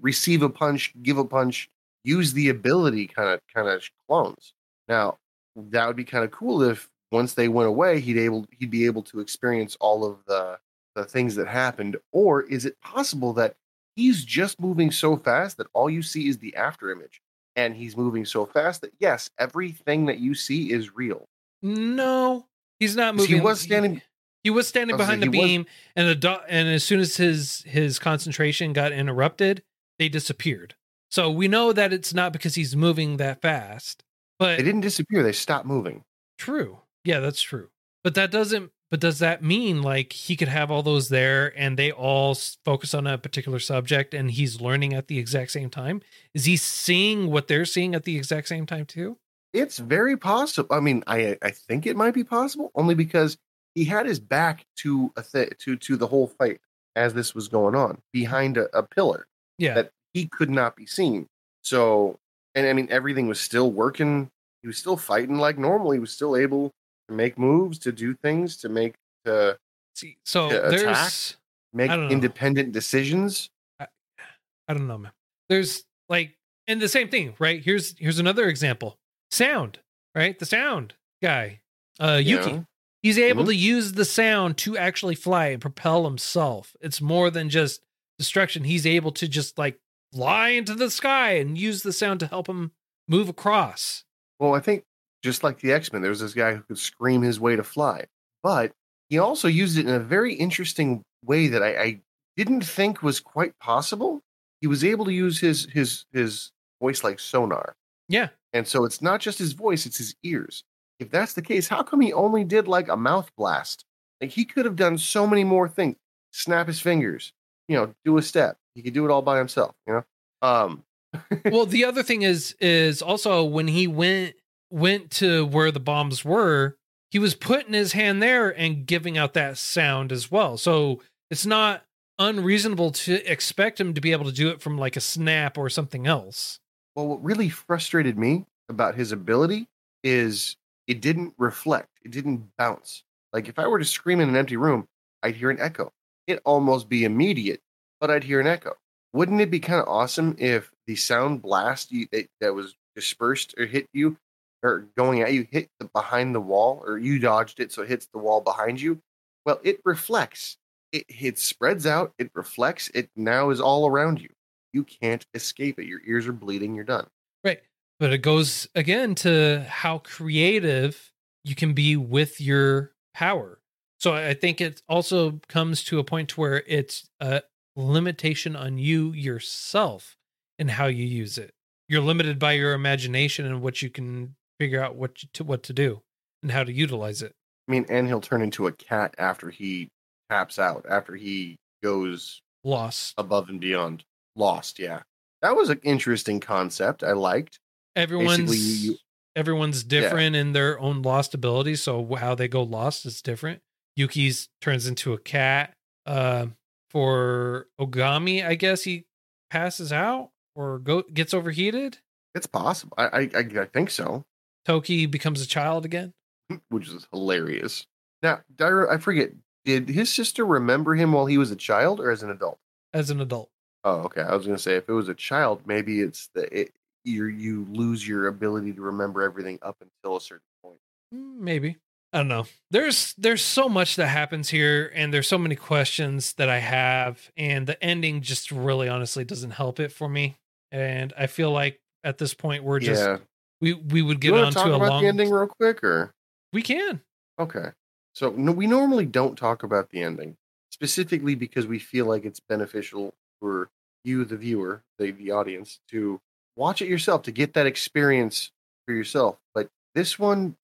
[0.00, 1.68] receive a punch, give a punch,
[2.04, 4.52] use the ability kind of kind of clones.
[4.88, 5.18] Now
[5.56, 8.86] that would be kind of cool if once they went away, he'd able he'd be
[8.86, 10.58] able to experience all of the
[10.94, 11.96] the things that happened.
[12.12, 13.56] Or is it possible that
[13.96, 17.20] he's just moving so fast that all you see is the after image,
[17.56, 21.28] and he's moving so fast that yes, everything that you see is real.
[21.62, 22.46] No,
[22.78, 23.44] he's not 'Cause he moving.
[23.44, 24.02] was standing-
[24.44, 27.16] He, was standing behind the he was- beam, and the do- and as soon as
[27.16, 29.62] his his concentration got interrupted,
[29.98, 30.74] they disappeared.
[31.10, 34.04] So we know that it's not because he's moving that fast.
[34.38, 36.04] But They didn't disappear; they stopped moving.
[36.38, 37.70] true, yeah, that's true.
[38.04, 38.70] But that doesn't.
[38.90, 42.34] But does that mean like he could have all those there, and they all
[42.64, 46.00] focus on a particular subject, and he's learning at the exact same time?
[46.34, 49.18] Is he seeing what they're seeing at the exact same time too?
[49.52, 50.74] It's very possible.
[50.74, 53.36] I mean, I I think it might be possible only because
[53.74, 56.60] he had his back to a th- to to the whole fight
[56.96, 59.26] as this was going on behind a, a pillar
[59.58, 61.26] Yeah, that he could not be seen.
[61.62, 62.18] So,
[62.54, 64.30] and I mean, everything was still working.
[64.62, 65.90] He was still fighting like normal.
[65.92, 66.70] He was still able
[67.08, 68.94] to make moves, to do things, to make
[69.24, 69.58] to
[69.94, 70.80] see, so to attack?
[70.80, 71.36] there's.
[71.72, 72.12] make I don't know.
[72.12, 73.50] independent decisions.
[73.80, 75.12] I don't know, man.
[75.48, 77.62] There's like, and the same thing, right?
[77.62, 78.96] Here's here's another example.
[79.30, 79.78] Sound,
[80.14, 80.38] right?
[80.38, 81.60] The sound guy,
[81.98, 82.50] uh, Yuki.
[82.50, 82.60] Yeah.
[83.02, 83.48] He's able Mhm.
[83.48, 86.74] to use the sound to actually fly and propel himself.
[86.80, 87.80] It's more than just
[88.18, 88.64] destruction.
[88.64, 89.78] He's able to just like
[90.12, 92.72] fly into the sky and use the sound to help him
[93.08, 94.04] move across.
[94.38, 94.84] Well, I think
[95.22, 97.64] just like the X Men, there was this guy who could scream his way to
[97.64, 98.04] fly,
[98.42, 98.72] but
[99.10, 102.00] he also used it in a very interesting way that I, I
[102.36, 104.20] didn't think was quite possible.
[104.60, 106.50] He was able to use his his his
[106.80, 107.74] voice like sonar,
[108.08, 108.28] Yeah.
[108.52, 110.62] and so it's not just his voice; it's his ears.
[111.00, 113.84] If that's the case, how come he only did like a mouth blast?
[114.20, 115.96] Like he could have done so many more things.
[116.32, 117.32] Snap his fingers,
[117.68, 118.56] you know, do a step.
[118.74, 120.04] He could do it all by himself, you know.
[120.42, 120.84] Um,
[121.46, 124.34] well, the other thing is is also when he went
[124.70, 126.76] went to where the bombs were,
[127.10, 130.56] he was putting his hand there and giving out that sound as well.
[130.58, 131.00] So
[131.30, 131.84] it's not
[132.18, 135.70] unreasonable to expect him to be able to do it from like a snap or
[135.70, 136.60] something else.
[136.94, 139.68] Well, what really frustrated me about his ability
[140.02, 143.04] is it didn't reflect, it didn't bounce.
[143.32, 144.86] Like if I were to scream in an empty room,
[145.22, 145.92] I'd hear an echo.
[146.28, 147.60] It almost be immediate,
[148.00, 148.74] but I'd hear an echo.
[149.12, 153.54] Wouldn't it be kind of awesome if the sound blast you, that, that was dispersed
[153.58, 154.16] or hit you
[154.62, 157.88] or going at you hit the behind the wall or you dodged it so it
[157.88, 159.00] hits the wall behind you?
[159.46, 160.58] Well, it reflects.
[160.92, 164.28] It, it spreads out, it reflects, it now is all around you.
[164.72, 165.86] You can't escape it.
[165.86, 167.06] Your ears are bleeding, you're done.
[167.42, 167.60] Right.
[167.98, 171.12] But it goes again to how creative
[171.44, 173.57] you can be with your power.
[174.00, 177.42] So I think it also comes to a point to where it's a
[177.74, 180.16] limitation on you yourself
[180.58, 181.52] and how you use it.
[181.88, 185.72] You're limited by your imagination and what you can figure out what to what to
[185.72, 186.02] do
[186.42, 187.32] and how to utilize it.
[187.68, 189.88] I mean, and he'll turn into a cat after he
[190.30, 193.14] taps out, after he goes Lost.
[193.18, 194.04] above and beyond.
[194.36, 195.02] Lost, yeah.
[195.42, 197.02] That was an interesting concept.
[197.02, 197.58] I liked.
[197.96, 198.98] Everyone's you- you-
[199.34, 203.62] everyone's different in their own lost abilities, so how they go lost is different.
[203.98, 205.74] Yuki's turns into a cat.
[206.06, 206.46] Uh,
[206.90, 209.04] for Ogami, I guess he
[209.50, 211.98] passes out or go gets overheated.
[212.34, 212.94] It's possible.
[212.96, 214.24] I, I, I think so,
[214.64, 216.14] Toki becomes a child again.
[216.70, 217.86] which is hilarious.
[218.22, 219.30] Now, Daira, I forget.
[219.64, 222.58] Did his sister remember him while he was a child or as an adult?
[222.94, 223.50] as an adult.
[223.84, 224.22] Oh, okay.
[224.22, 226.72] I was going to say if it was a child, maybe it's the it,
[227.04, 230.78] you you lose your ability to remember everything up until a certain point.
[231.14, 231.76] Mm, Maybe.
[232.12, 232.46] I don't know.
[232.70, 237.30] There's there's so much that happens here and there's so many questions that I have
[237.36, 240.36] and the ending just really honestly doesn't help it for me.
[240.72, 243.18] And I feel like at this point we're just yeah.
[243.60, 246.12] we we would get on to talk a about long the ending real quick, or
[246.52, 247.02] We can.
[247.38, 247.72] okay?
[248.14, 250.36] So no, we normally don't talk about the ending
[250.70, 253.68] specifically because we feel like it's beneficial for
[254.04, 256.20] you, the viewer, the the audience, to
[256.56, 258.50] watch it yourself to get that experience
[258.86, 259.36] for yourself.
[259.54, 260.56] But this one,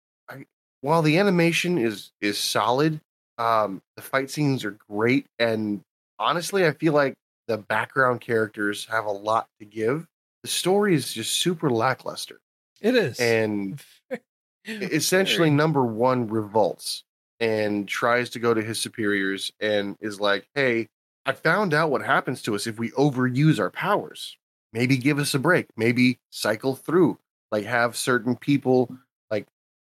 [0.84, 3.00] while the animation is is solid,
[3.38, 5.80] um, the fight scenes are great, and
[6.18, 7.14] honestly, I feel like
[7.48, 10.06] the background characters have a lot to give.
[10.42, 12.38] The story is just super lackluster,
[12.82, 13.18] It is.
[13.18, 13.82] and
[14.66, 17.02] essentially number one revolts
[17.40, 20.86] and tries to go to his superiors and is like hey
[21.26, 24.36] i found out what happens to us if we overuse our powers.
[24.74, 25.66] Maybe give us a break.
[25.76, 27.18] Maybe cycle through.
[27.50, 28.94] Like have certain people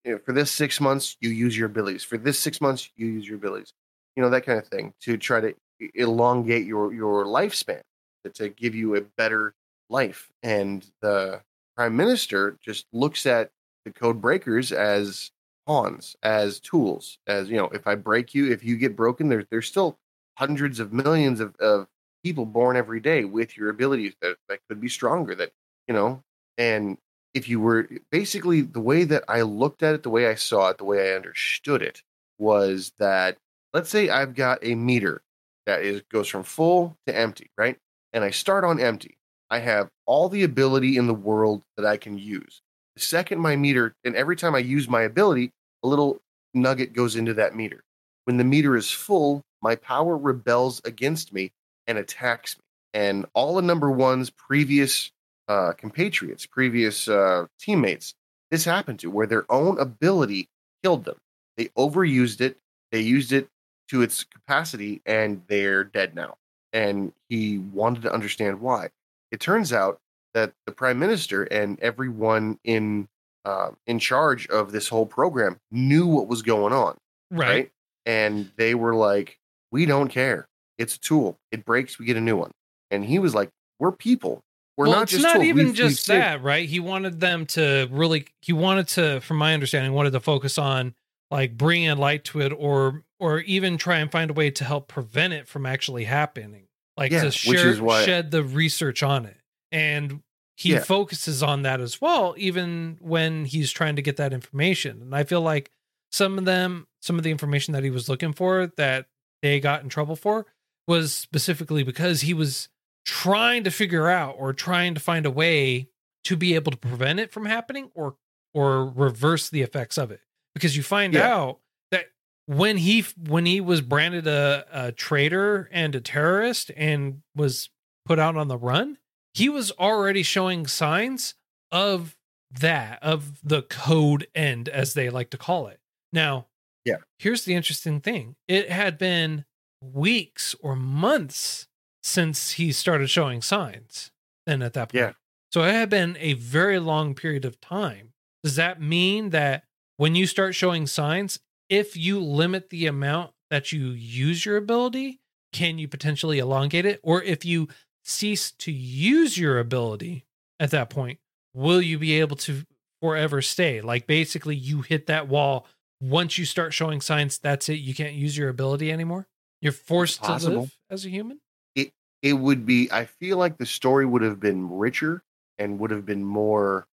[0.05, 2.03] you know, for this six months you use your abilities.
[2.03, 3.73] For this six months you use your abilities.
[4.15, 5.53] You know that kind of thing to try to
[5.95, 7.81] elongate your your lifespan
[8.23, 9.53] to, to give you a better
[9.89, 10.29] life.
[10.43, 11.41] And the
[11.75, 13.49] prime minister just looks at
[13.85, 15.31] the code breakers as
[15.65, 19.45] pawns, as tools, as you know, if I break you, if you get broken, there's
[19.49, 19.97] there's still
[20.37, 21.87] hundreds of millions of, of
[22.23, 25.51] people born every day with your abilities that, that could be stronger, that
[25.87, 26.21] you know,
[26.57, 26.97] and
[27.33, 30.69] if you were basically the way that I looked at it, the way I saw
[30.69, 32.03] it, the way I understood it
[32.37, 33.37] was that
[33.73, 35.21] let's say I've got a meter
[35.65, 37.77] that is goes from full to empty, right?
[38.11, 39.17] And I start on empty.
[39.49, 42.61] I have all the ability in the world that I can use.
[42.95, 45.51] The second my meter, and every time I use my ability,
[45.83, 46.19] a little
[46.53, 47.83] nugget goes into that meter.
[48.25, 51.51] When the meter is full, my power rebels against me
[51.87, 52.63] and attacks me.
[52.93, 55.11] And all the number one's previous
[55.47, 58.15] uh, compatriots, previous uh, teammates,
[58.51, 60.49] this happened to where their own ability
[60.83, 61.17] killed them.
[61.57, 62.57] They overused it,
[62.91, 63.47] they used it
[63.89, 66.35] to its capacity, and they're dead now.
[66.71, 68.89] And he wanted to understand why.
[69.31, 69.99] It turns out
[70.33, 73.07] that the prime minister and everyone in
[73.45, 76.97] uh, in charge of this whole program knew what was going on,
[77.29, 77.47] right.
[77.47, 77.71] right?
[78.05, 79.39] And they were like,
[79.71, 80.47] "We don't care.
[80.77, 81.37] It's a tool.
[81.51, 81.99] It breaks.
[81.99, 82.51] We get a new one."
[82.89, 84.43] And he was like, "We're people.
[84.77, 86.67] We're well, not it's just not even we've just saved- that, right?
[86.67, 88.25] He wanted them to really.
[88.41, 90.95] He wanted to, from my understanding, wanted to focus on
[91.29, 94.63] like bringing a light to it, or or even try and find a way to
[94.63, 96.65] help prevent it from actually happening,
[96.97, 99.37] like Yeah, to share, why- shed the research on it.
[99.71, 100.21] And
[100.57, 100.83] he Yeah.
[100.83, 105.01] focuses on that as well, even when he's trying to get that information.
[105.01, 105.71] And I feel like
[106.11, 109.07] some of them, some of the information that he was looking for that
[109.41, 110.45] they got in trouble for
[110.87, 112.69] was specifically because he was
[113.05, 115.87] trying to figure out or trying to find a way
[116.23, 118.15] to be able to prevent it from happening or
[118.53, 120.21] or reverse the effects of it
[120.53, 121.33] because you find Yeah.
[121.33, 121.59] out
[121.91, 122.05] that
[122.45, 127.69] when he when he was branded a, a traitor and a terrorist and was
[128.05, 128.97] put out on the run
[129.33, 131.33] he was already showing signs
[131.71, 132.15] of
[132.51, 135.79] that of the code end as they like to call it
[136.13, 136.45] now
[136.85, 136.97] Yeah.
[137.17, 139.43] here's the interesting thing it had been
[139.81, 141.67] weeks or months
[142.03, 144.11] since he started showing signs
[144.45, 145.11] then at that point Yeah.
[145.51, 148.13] so it had been a very long period of time
[148.43, 149.63] does that mean that
[149.97, 151.39] when you start showing signs
[151.69, 155.21] if you limit the amount that you use your ability
[155.53, 156.99] can you potentially elongate it?
[157.03, 157.69] Or if you
[158.03, 160.25] cease to use your ability
[160.59, 161.19] at that point,
[161.53, 162.65] will you be able to
[163.01, 163.79] forever stay?
[163.79, 165.67] Like basically, you hit that wall.
[166.01, 167.75] Once you start showing signs, that's it.
[167.75, 169.27] You can't use your ability anymore.
[169.61, 171.39] You're forced to live as a human.
[171.75, 175.23] It it would be i feel like the story would have been richer
[175.59, 176.87] and would have been more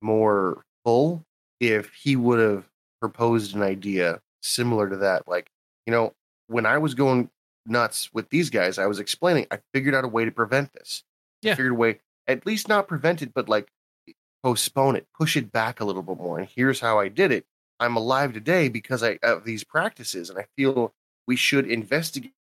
[0.00, 1.24] more full
[1.60, 2.64] if he would have
[3.00, 5.26] proposed an idea similar to that.
[5.28, 5.48] Like
[5.86, 6.12] you know
[6.48, 7.30] when i was going
[7.64, 11.04] nuts with these guys i was explaining i figured out a way to prevent this.
[11.42, 11.52] Yeah.
[11.52, 13.68] I figured a way at least not prevent it but like
[14.42, 17.44] postpone it push it back a little bit more and here's how i did it.
[17.80, 20.92] I'm alive today because i of these practices and i feel
[21.26, 22.32] we should investigate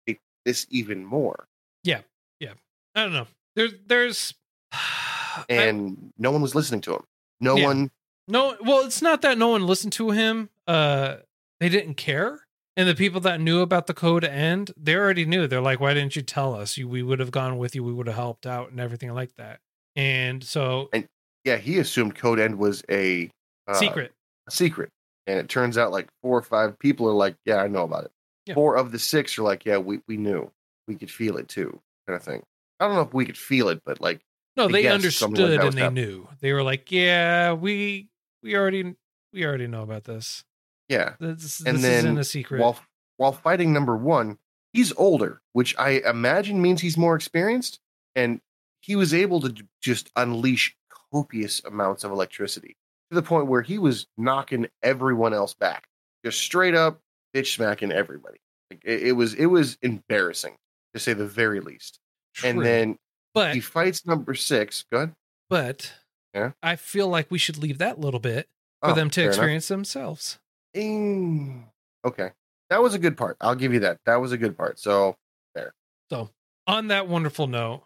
[0.45, 1.47] this even more
[1.87, 3.27] I don't know.
[3.55, 4.35] There's there's
[4.73, 7.05] I- and no one was listening to him.
[7.41, 7.67] No Yeah.
[7.67, 7.91] one.
[8.27, 10.51] no well, it's not that no one listened to him.
[10.67, 11.17] Uh
[11.61, 12.41] they didn't care.
[12.77, 15.47] And the people that knew about the code end, they already knew.
[15.47, 16.77] They're like, why didn't you tell us?
[16.79, 17.85] You, we would have gone with you.
[17.85, 19.61] We would have helped out and everything like that.
[19.97, 21.07] And so, and
[21.45, 23.31] Yeah, he assumed Code End was a
[23.69, 24.13] uh, secret.
[24.49, 24.89] a secret,
[25.27, 28.05] and it turns out like four or five people are like, "Yeah, I know about
[28.05, 28.11] it."
[28.47, 28.55] Yeah.
[28.55, 30.51] Four of the six are like, "Yeah, we we knew,
[30.91, 32.43] we could feel it too," kind of thing.
[32.81, 34.21] I don't know if we could feel it, but like,
[34.57, 35.95] No, they understood like and they happening.
[35.95, 36.29] knew.
[36.41, 38.09] They were like, yeah, we
[38.43, 38.95] we already
[39.33, 40.45] we already know about this.
[40.89, 41.15] yeah.
[41.21, 42.61] This, And this then isn't a secret.
[42.61, 42.79] While
[43.17, 44.39] while fighting number one,
[44.73, 47.79] he's older, which I imagine means he's more experienced,
[48.17, 48.41] and
[48.81, 50.75] he was able to just unleash
[51.13, 52.77] copious amounts of electricity
[53.11, 55.87] to the point where he was knocking everyone else back,
[56.25, 57.01] just straight up
[57.35, 58.39] bitch smacking everybody.
[58.71, 60.57] Like, it, it was it was embarrassing
[60.95, 61.99] to say the very least.
[62.45, 62.97] And then
[63.35, 64.85] but he fights number six.
[64.91, 65.13] Go ahead.
[65.49, 65.93] but
[66.35, 66.53] Yeah.
[66.63, 68.49] I feel like we should leave that little bit
[68.83, 69.35] for Oh, them to fair enough.
[69.35, 70.39] experience themselves.
[70.77, 71.65] Mm,
[72.05, 72.31] okay,
[72.71, 73.37] that was a good part.
[73.41, 73.99] I'll give you that.
[74.07, 74.79] That was a good part.
[74.79, 75.17] So
[75.55, 75.75] there.
[76.11, 76.31] So,
[76.67, 77.83] on that wonderful note,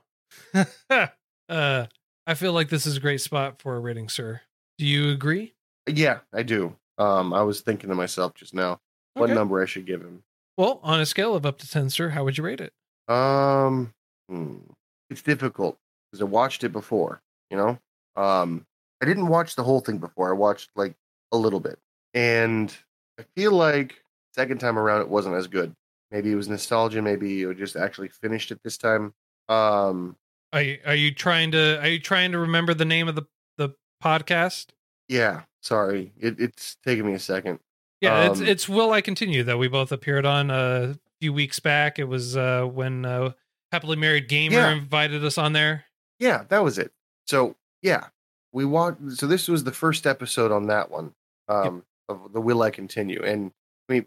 [0.90, 1.06] uh,
[1.48, 4.42] I feel like this is a great spot for a rating, sir.
[4.78, 5.54] Do you agree?
[5.86, 6.76] yeah, I do.
[6.98, 8.80] Um, I was thinking to myself just now
[9.14, 10.22] what number I should give him.
[10.56, 12.72] Well, on a scale of up to 10, sir, how would you rate it?
[13.08, 13.92] Um,
[14.28, 14.56] hmm,
[15.10, 15.78] it's difficult
[16.10, 17.20] because I watched it before.
[17.50, 17.78] You know,
[18.16, 18.66] um,
[19.02, 20.30] I didn't watch the whole thing before.
[20.30, 20.94] I watched like
[21.32, 21.78] a little bit,
[22.14, 22.74] and
[23.18, 24.02] I feel like
[24.34, 25.74] second time around it wasn't as good.
[26.10, 27.02] Maybe it was nostalgia.
[27.02, 29.12] Maybe you just actually finished it this time.
[29.48, 30.16] Um,
[30.52, 33.24] Are you, are you trying to are you trying to remember the name of the
[33.58, 33.70] the
[34.02, 34.68] podcast?
[35.08, 37.58] yeah, sorry, it, it's taking me a second.
[38.00, 41.60] Yeah, it's Um, it's Will I Continue that we both appeared on a few weeks
[41.60, 41.98] back.
[41.98, 43.32] It was uh when uh
[43.72, 44.70] Happily Married Gamer Yeah.
[44.72, 45.84] invited us on there.
[46.18, 46.92] Yeah, that was it.
[47.26, 48.06] So yeah,
[48.52, 49.00] we watched.
[49.12, 51.12] So this was the first episode on that one
[51.48, 53.50] um, of the Will I Continue, and
[53.88, 54.06] I mean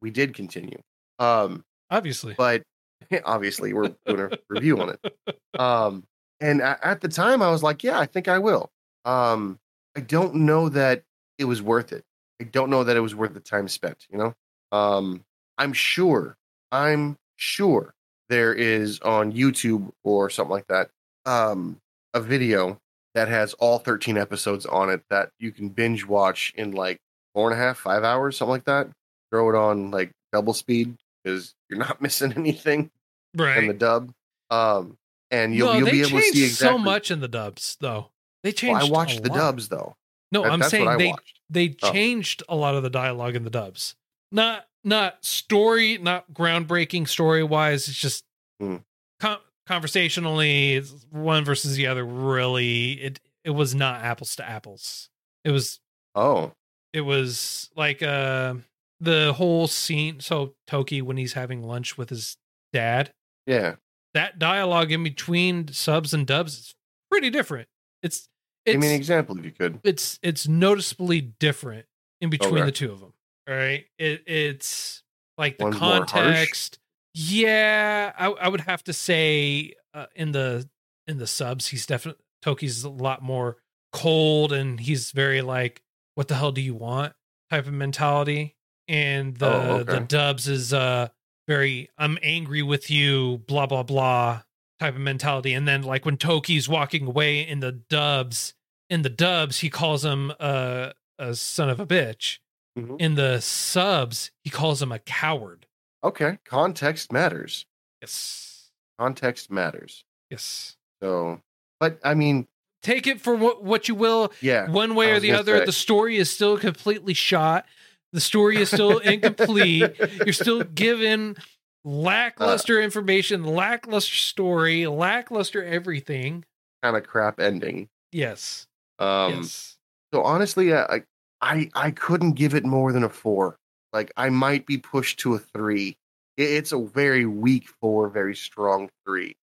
[0.00, 0.80] we did continue.
[1.18, 2.34] Um, Obviously.
[2.36, 2.62] but
[3.24, 5.14] obviously we're doing a review on it.
[5.58, 6.04] Um,
[6.40, 8.70] and at the time, I was like, yeah, I think I will.
[9.04, 9.58] Um,
[9.96, 11.02] I don't know that
[11.38, 12.04] it was worth it.
[12.40, 14.06] I don't know that it was worth the time spent.
[14.10, 14.34] You know,
[14.70, 15.24] um,
[15.58, 16.36] I'm sure.
[16.72, 17.92] I'm sure
[18.28, 20.90] there is on YouTube or something like that
[21.26, 21.78] um,
[22.14, 22.78] a video
[23.14, 26.98] that has all 13 episodes on it that you can binge watch in like
[27.34, 28.88] four and a half, five hours, something like that.
[29.30, 32.90] Throw it on like double speed because you're not missing anything
[33.36, 33.58] right.
[33.58, 34.12] in the dub.
[34.50, 34.96] Um,
[35.30, 36.78] and you'll no, you'll be able to see exactly.
[36.78, 38.08] so much in the dubs, though.
[38.42, 38.82] They Well, changed.
[38.82, 39.36] I watched the lot.
[39.38, 39.96] dubs though.
[40.32, 41.40] No, That- I'm saying they watched.
[41.50, 41.92] they Oh.
[41.92, 43.94] changed a lot of the dialogue in the dubs.
[44.30, 47.88] Not not story, not groundbreaking story wise.
[47.88, 48.24] It's just
[48.60, 48.76] Hmm.
[49.20, 52.04] con- conversationally, one versus the other.
[52.04, 55.08] Really, it it was not apples to apples.
[55.44, 55.80] It was
[56.14, 56.52] Oh,
[56.92, 58.54] it was like uh
[59.00, 60.20] the whole scene.
[60.20, 62.36] So Toki when he's having lunch with his
[62.72, 63.12] dad,
[63.46, 63.76] yeah.
[64.14, 66.74] that dialogue in between subs and dubs is
[67.10, 67.68] pretty different.
[68.02, 68.28] It's
[68.64, 69.80] it's Give me an example if you could.
[69.84, 71.86] it's it's noticeably different
[72.20, 72.64] in between Okay.
[72.66, 73.12] the two of them.
[73.48, 75.02] Right, it it's
[75.38, 76.78] like the One's context.
[77.14, 80.68] Yeah, I, I would have to say uh, in the
[81.06, 83.56] in the subs, he's definitely Toki's a lot more
[83.92, 85.82] cold, and he's very like,
[86.14, 87.14] "What the hell do you want?"
[87.50, 88.56] type of mentality.
[88.86, 89.94] And the Oh, okay.
[89.94, 91.08] the dubs is uh
[91.46, 94.42] very, "I'm angry with you," blah blah blah
[94.78, 95.54] type of mentality.
[95.54, 98.54] And then like when Toki's walking away in the dubs,
[98.90, 102.38] in the dubs, he calls him a, a son of a bitch.
[102.86, 103.00] Mhm.
[103.00, 105.66] In the subs, he calls him a coward.
[106.04, 107.66] Okay, context matters.
[108.00, 108.70] Yes.
[108.98, 110.04] Context matters.
[110.30, 110.76] Yes.
[111.02, 111.40] So,
[111.80, 112.46] but I mean,
[112.80, 114.70] Take it for what, what you will, yeah.
[114.70, 115.58] one way or the other.
[115.58, 115.64] say.
[115.64, 117.66] The story is still completely shot.
[118.12, 119.96] The story is still incomplete.
[120.24, 121.36] You're still given
[121.84, 126.44] lackluster information, lackluster story, lackluster everything.
[126.82, 127.88] kind of crap ending.
[128.12, 128.68] Yes.
[129.00, 129.76] Um, yes.
[130.14, 131.02] So honestly, I,
[131.40, 133.56] I I couldn't give it more than a four.
[133.92, 135.96] Like I might be pushed to a three.
[136.36, 139.36] It- It's a very weak four, very strong three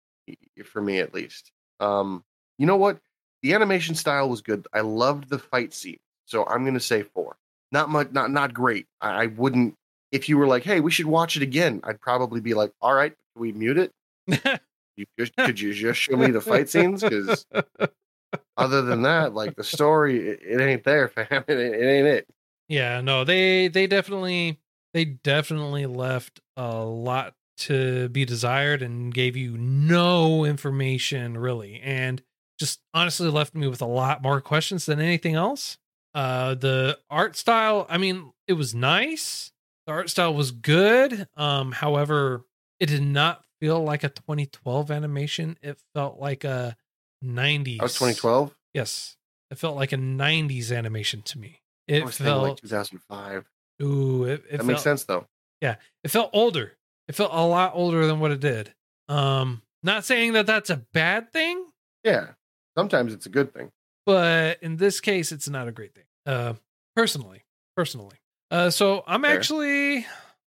[0.64, 1.50] for me at least.
[1.80, 2.22] Um,
[2.58, 2.98] you know what?
[3.42, 4.66] The animation style was good.
[4.72, 7.36] I loved the fight scene, so I'm gonna say four.
[7.72, 8.86] Not much, not not great.
[9.00, 9.74] I, I wouldn't.
[10.12, 12.94] If you were like, "Hey, we should watch it again," I'd probably be like, "All
[12.94, 13.92] right, can we mute it?
[14.96, 17.02] You just, could you just show me the fight scenes?
[17.02, 17.44] Because
[18.56, 21.44] other than that, like the story, it, it ain't there, fam.
[21.48, 22.28] It, it ain't it.
[22.68, 24.60] yeah, no, they they definitely
[24.92, 32.20] they definitely left a lot to be desired and gave you no information really and
[32.58, 35.78] just honestly left me with a lot more questions than anything else.
[36.14, 39.52] Uh the art style, I mean, it was nice.
[39.86, 41.28] The art style was good.
[41.36, 42.44] Um however,
[42.80, 45.56] it did not feel like a 2012 animation.
[45.62, 46.76] It felt like a
[47.24, 47.78] 90s.
[47.78, 48.54] That was 2012.
[48.74, 49.16] Yes.
[49.50, 51.60] It felt like a 90s animation to me.
[51.86, 53.44] It I was thinking like 2005.
[53.82, 55.26] ooh, it, it That felt, makes sense though.
[55.60, 56.72] Yeah, it felt older.
[57.08, 58.74] It felt a lot older than what it did.
[59.08, 61.66] Um not saying that that's a bad thing,
[62.04, 62.28] Yeah.
[62.76, 63.70] Sometimes it's a good thing.
[64.06, 66.04] but in this case it's not a great thing.
[66.26, 66.54] Uh
[66.96, 67.42] personally,
[67.76, 68.16] personally.
[68.50, 69.36] Uh so I'm Fair.
[69.36, 70.06] actually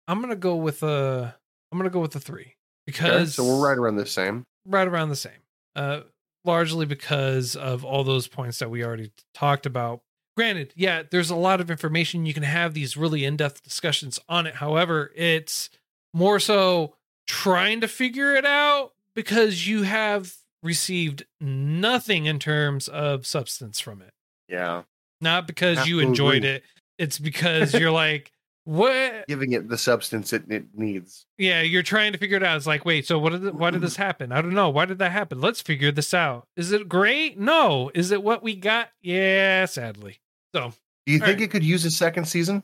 [0.08, 1.34] I'm to go with a
[1.72, 2.54] I'm going to go with a 3 Okay,
[2.86, 4.44] because so we're right around the same.
[4.64, 5.32] right around the same.
[5.74, 6.02] Uh,
[6.46, 10.02] largely because of all those points that we already talked about.
[10.36, 12.26] Granted, yeah, there's a lot of information.
[12.26, 14.56] You can have these really in depth discussions on it.
[14.56, 15.70] However, it's
[16.12, 16.94] more so
[17.26, 24.02] trying to figure it out because you have received nothing in terms of substance from
[24.02, 24.12] it.
[24.48, 24.82] Yeah.
[25.20, 26.62] Not because you enjoyed it,
[26.98, 28.30] it's because you're like,
[28.66, 29.26] what?
[29.28, 31.24] Giving it the substance it, it needs.
[31.38, 32.56] Yeah, you're trying to figure it out.
[32.56, 34.32] It's like, wait, so what did why did this happen?
[34.32, 34.68] I don't know.
[34.70, 35.40] Why did that happen?
[35.40, 36.46] Let's figure this out.
[36.56, 37.38] Is it great?
[37.38, 37.90] No.
[37.94, 38.90] Is it what we got?
[39.00, 40.18] Yeah, sadly.
[40.54, 40.72] So,
[41.06, 41.42] Do you think right.
[41.42, 42.62] it could use a second season?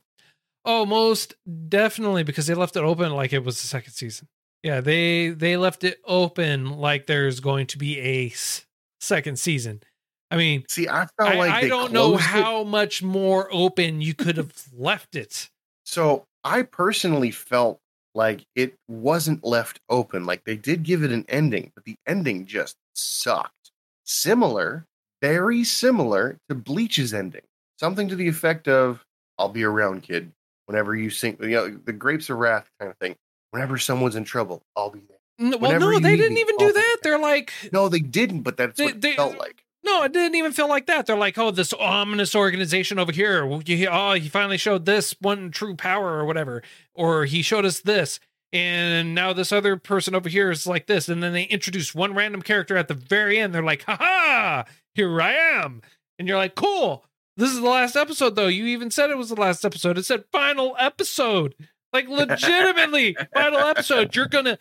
[0.65, 1.35] oh, most
[1.69, 4.29] definitely because they left it open like it was the second season.
[4.63, 8.65] Yeah, they they left it open like there's going to be a s-
[9.01, 9.83] second season.
[10.31, 14.01] I mean, See, I felt I, like I don't know it- how much more open
[14.01, 15.51] you could have left it.
[15.93, 17.79] So I personally felt
[18.15, 20.25] like it wasn't left open.
[20.25, 23.71] Like they did give it an ending, but the ending just sucked.
[24.05, 24.87] Similar,
[25.21, 27.43] very similar to Bleach's ending.
[27.79, 29.05] Something to the effect of
[29.39, 30.33] "I'll be around, kid."
[30.65, 33.15] Whenever you sing, you know, the Grapes of Wrath kind of thing.
[33.51, 35.19] Whenever someone's in trouble, I'll be there.
[35.51, 36.97] Well, Whenever no, they didn't me, even do that.
[37.03, 39.63] They're like, No, they didn't, but that's They- what they- it felt like.
[39.85, 41.07] No, it didn't even feel like that.
[41.07, 43.45] They're like, oh, this ominous organization over here.
[43.45, 46.63] Oh, he finally showed this one true power or whatever,
[46.95, 48.21] or he showed us this,
[48.53, 52.15] and now this other person over here is like this, and then they introduce one
[52.15, 53.55] random character at the very end.
[53.55, 54.65] They're like, ha ha,
[54.95, 55.83] here I am,
[56.19, 57.05] and you're like, cool.
[57.37, 58.49] This is the last episode, though.
[58.49, 59.97] You even said it was the last episode.
[59.97, 61.55] It said final episode,
[61.93, 64.15] like legitimately final episode.
[64.15, 64.59] You're gonna,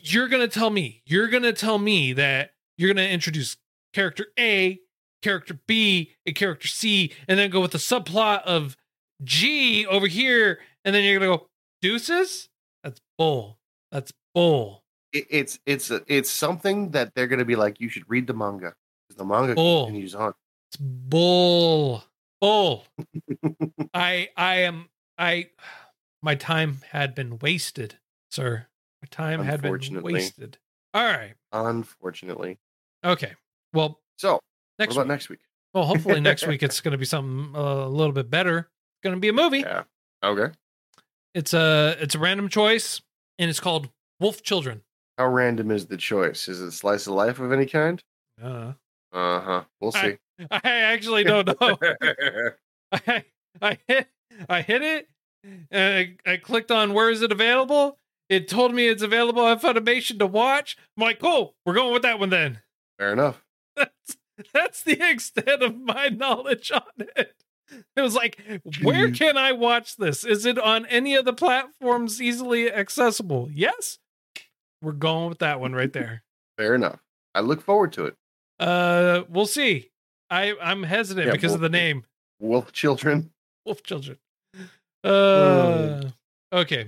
[0.00, 3.58] you're gonna tell me, you're gonna tell me that you're gonna introduce
[3.96, 4.78] character A,
[5.22, 8.76] character B, and character C, and then go with the subplot of
[9.24, 11.46] G over here, and then you're gonna go
[11.80, 12.50] deuces.
[12.84, 13.58] That's bull.
[13.90, 14.84] That's bull.
[15.14, 17.80] It, it's it's it's something that they're going to be like.
[17.80, 18.74] You should read the manga
[19.16, 19.86] the manga Oh.
[19.86, 20.34] continues on.
[20.68, 22.04] It's bull.
[22.40, 22.84] Bull.
[23.94, 25.48] I I am I.
[26.22, 27.98] My time had been wasted,
[28.30, 28.66] sir.
[29.00, 30.58] My time had been wasted.
[30.92, 31.34] All right.
[31.52, 32.58] Unfortunately.
[33.02, 33.32] Okay.
[33.76, 34.40] Well, So
[34.78, 35.08] next what about week.
[35.08, 35.38] next week?
[35.74, 38.58] Well, hopefully next week it's going to be something a little bit better.
[38.58, 39.60] It's going to be a movie.
[39.60, 39.82] Yeah.
[40.24, 40.52] Okay.
[41.34, 43.02] It's a it's a random choice,
[43.38, 44.82] and it's called Wolf Children.
[45.18, 46.48] How random is the choice?
[46.48, 48.02] Is it slice of life of any kind?
[48.42, 48.72] Uh,
[49.12, 49.64] Uh huh.
[49.80, 50.16] We'll see.
[50.50, 51.78] I actually don't know.
[52.92, 53.24] I,
[53.60, 54.08] I hit
[54.48, 55.08] I hit it,
[55.70, 57.98] and I, I clicked on where is it available.
[58.28, 60.76] It told me it's available on Funimation to watch.
[60.96, 62.60] I'm like, cool, we're going with that one then.
[62.98, 63.42] Fair enough.
[63.76, 64.16] That's
[64.52, 66.82] that's the extent of my knowledge on
[67.16, 67.34] it.
[67.96, 68.38] It was like,
[68.82, 70.24] where can I watch this?
[70.24, 73.48] Is it on any of the platforms easily accessible?
[73.52, 73.98] Yes.
[74.82, 76.22] We're going with that one right there.
[76.56, 77.00] Fair enough.
[77.34, 78.14] I look forward to it.
[78.60, 79.90] Uh, we'll see.
[80.30, 82.04] I I'm hesitant Yeah, because of the name
[82.40, 83.30] Wolf children.
[83.64, 84.18] Wolf Children.
[85.02, 86.02] Uh,
[86.52, 86.86] okay.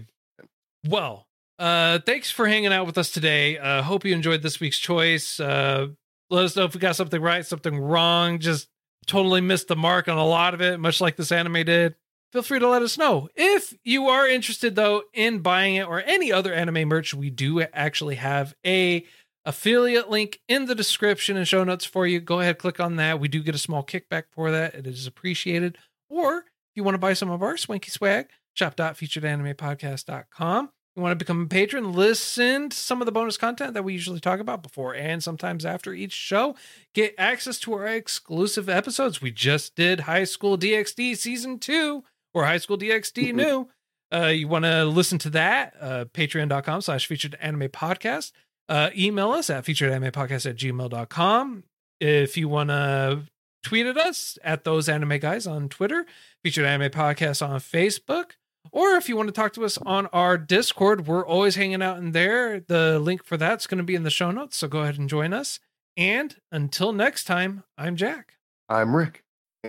[0.86, 1.26] Well,
[1.58, 3.58] uh, thanks for hanging out with us today.
[3.58, 5.40] Uh, hope you enjoyed this week's choice.
[5.40, 5.88] Uh,
[6.30, 8.38] let us know if we got something right, something wrong.
[8.38, 8.68] Just
[9.06, 11.94] totally missed the mark on a lot of it, much like this anime did.
[12.32, 13.28] feel free to let us know.
[13.34, 17.62] If you are interested though in buying it or any other anime merch, we do
[17.62, 19.06] actually have a
[19.44, 22.20] affiliate link in the description and show notes for you.
[22.20, 23.18] Go ahead, click on that.
[23.18, 24.74] We do get a small kickback for that.
[24.74, 25.78] It is appreciated.
[26.10, 30.70] Or if you want to buy some of our swanky swag, shop.featuredanimepodcast.com.
[30.98, 33.92] You want to become a patron, listen to some of the bonus content that we
[33.92, 36.56] usually talk about before and sometimes after each show.
[36.92, 39.22] Get access to our exclusive episodes.
[39.22, 42.02] We just did High School DxD Season 2
[42.34, 43.68] or High School DxD New.
[44.12, 48.32] Uh, you want to listen to that, uh, patreon.com slash featured anime podcast.
[48.68, 51.62] Uh, email us at featuredanimepodcast at gmail.com.
[52.00, 53.22] If you want to
[53.62, 56.06] tweet at us at those anime guys on Twitter,
[56.42, 58.32] featured anime podcast on Facebook.
[58.70, 61.98] Or if you want to talk to us on our Discord, we're always hanging out
[61.98, 62.60] in there.
[62.60, 64.56] The link for that's going to be in the show notes.
[64.56, 65.58] So go ahead and join us.
[65.96, 68.34] And until next time, I'm Jack.
[68.68, 69.24] I'm Rick,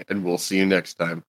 [0.09, 1.23] and we'll see you next time.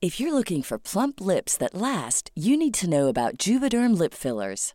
[0.00, 4.14] If you're looking for plump lips that last, you need to know about Juvederm lip
[4.14, 4.74] fillers.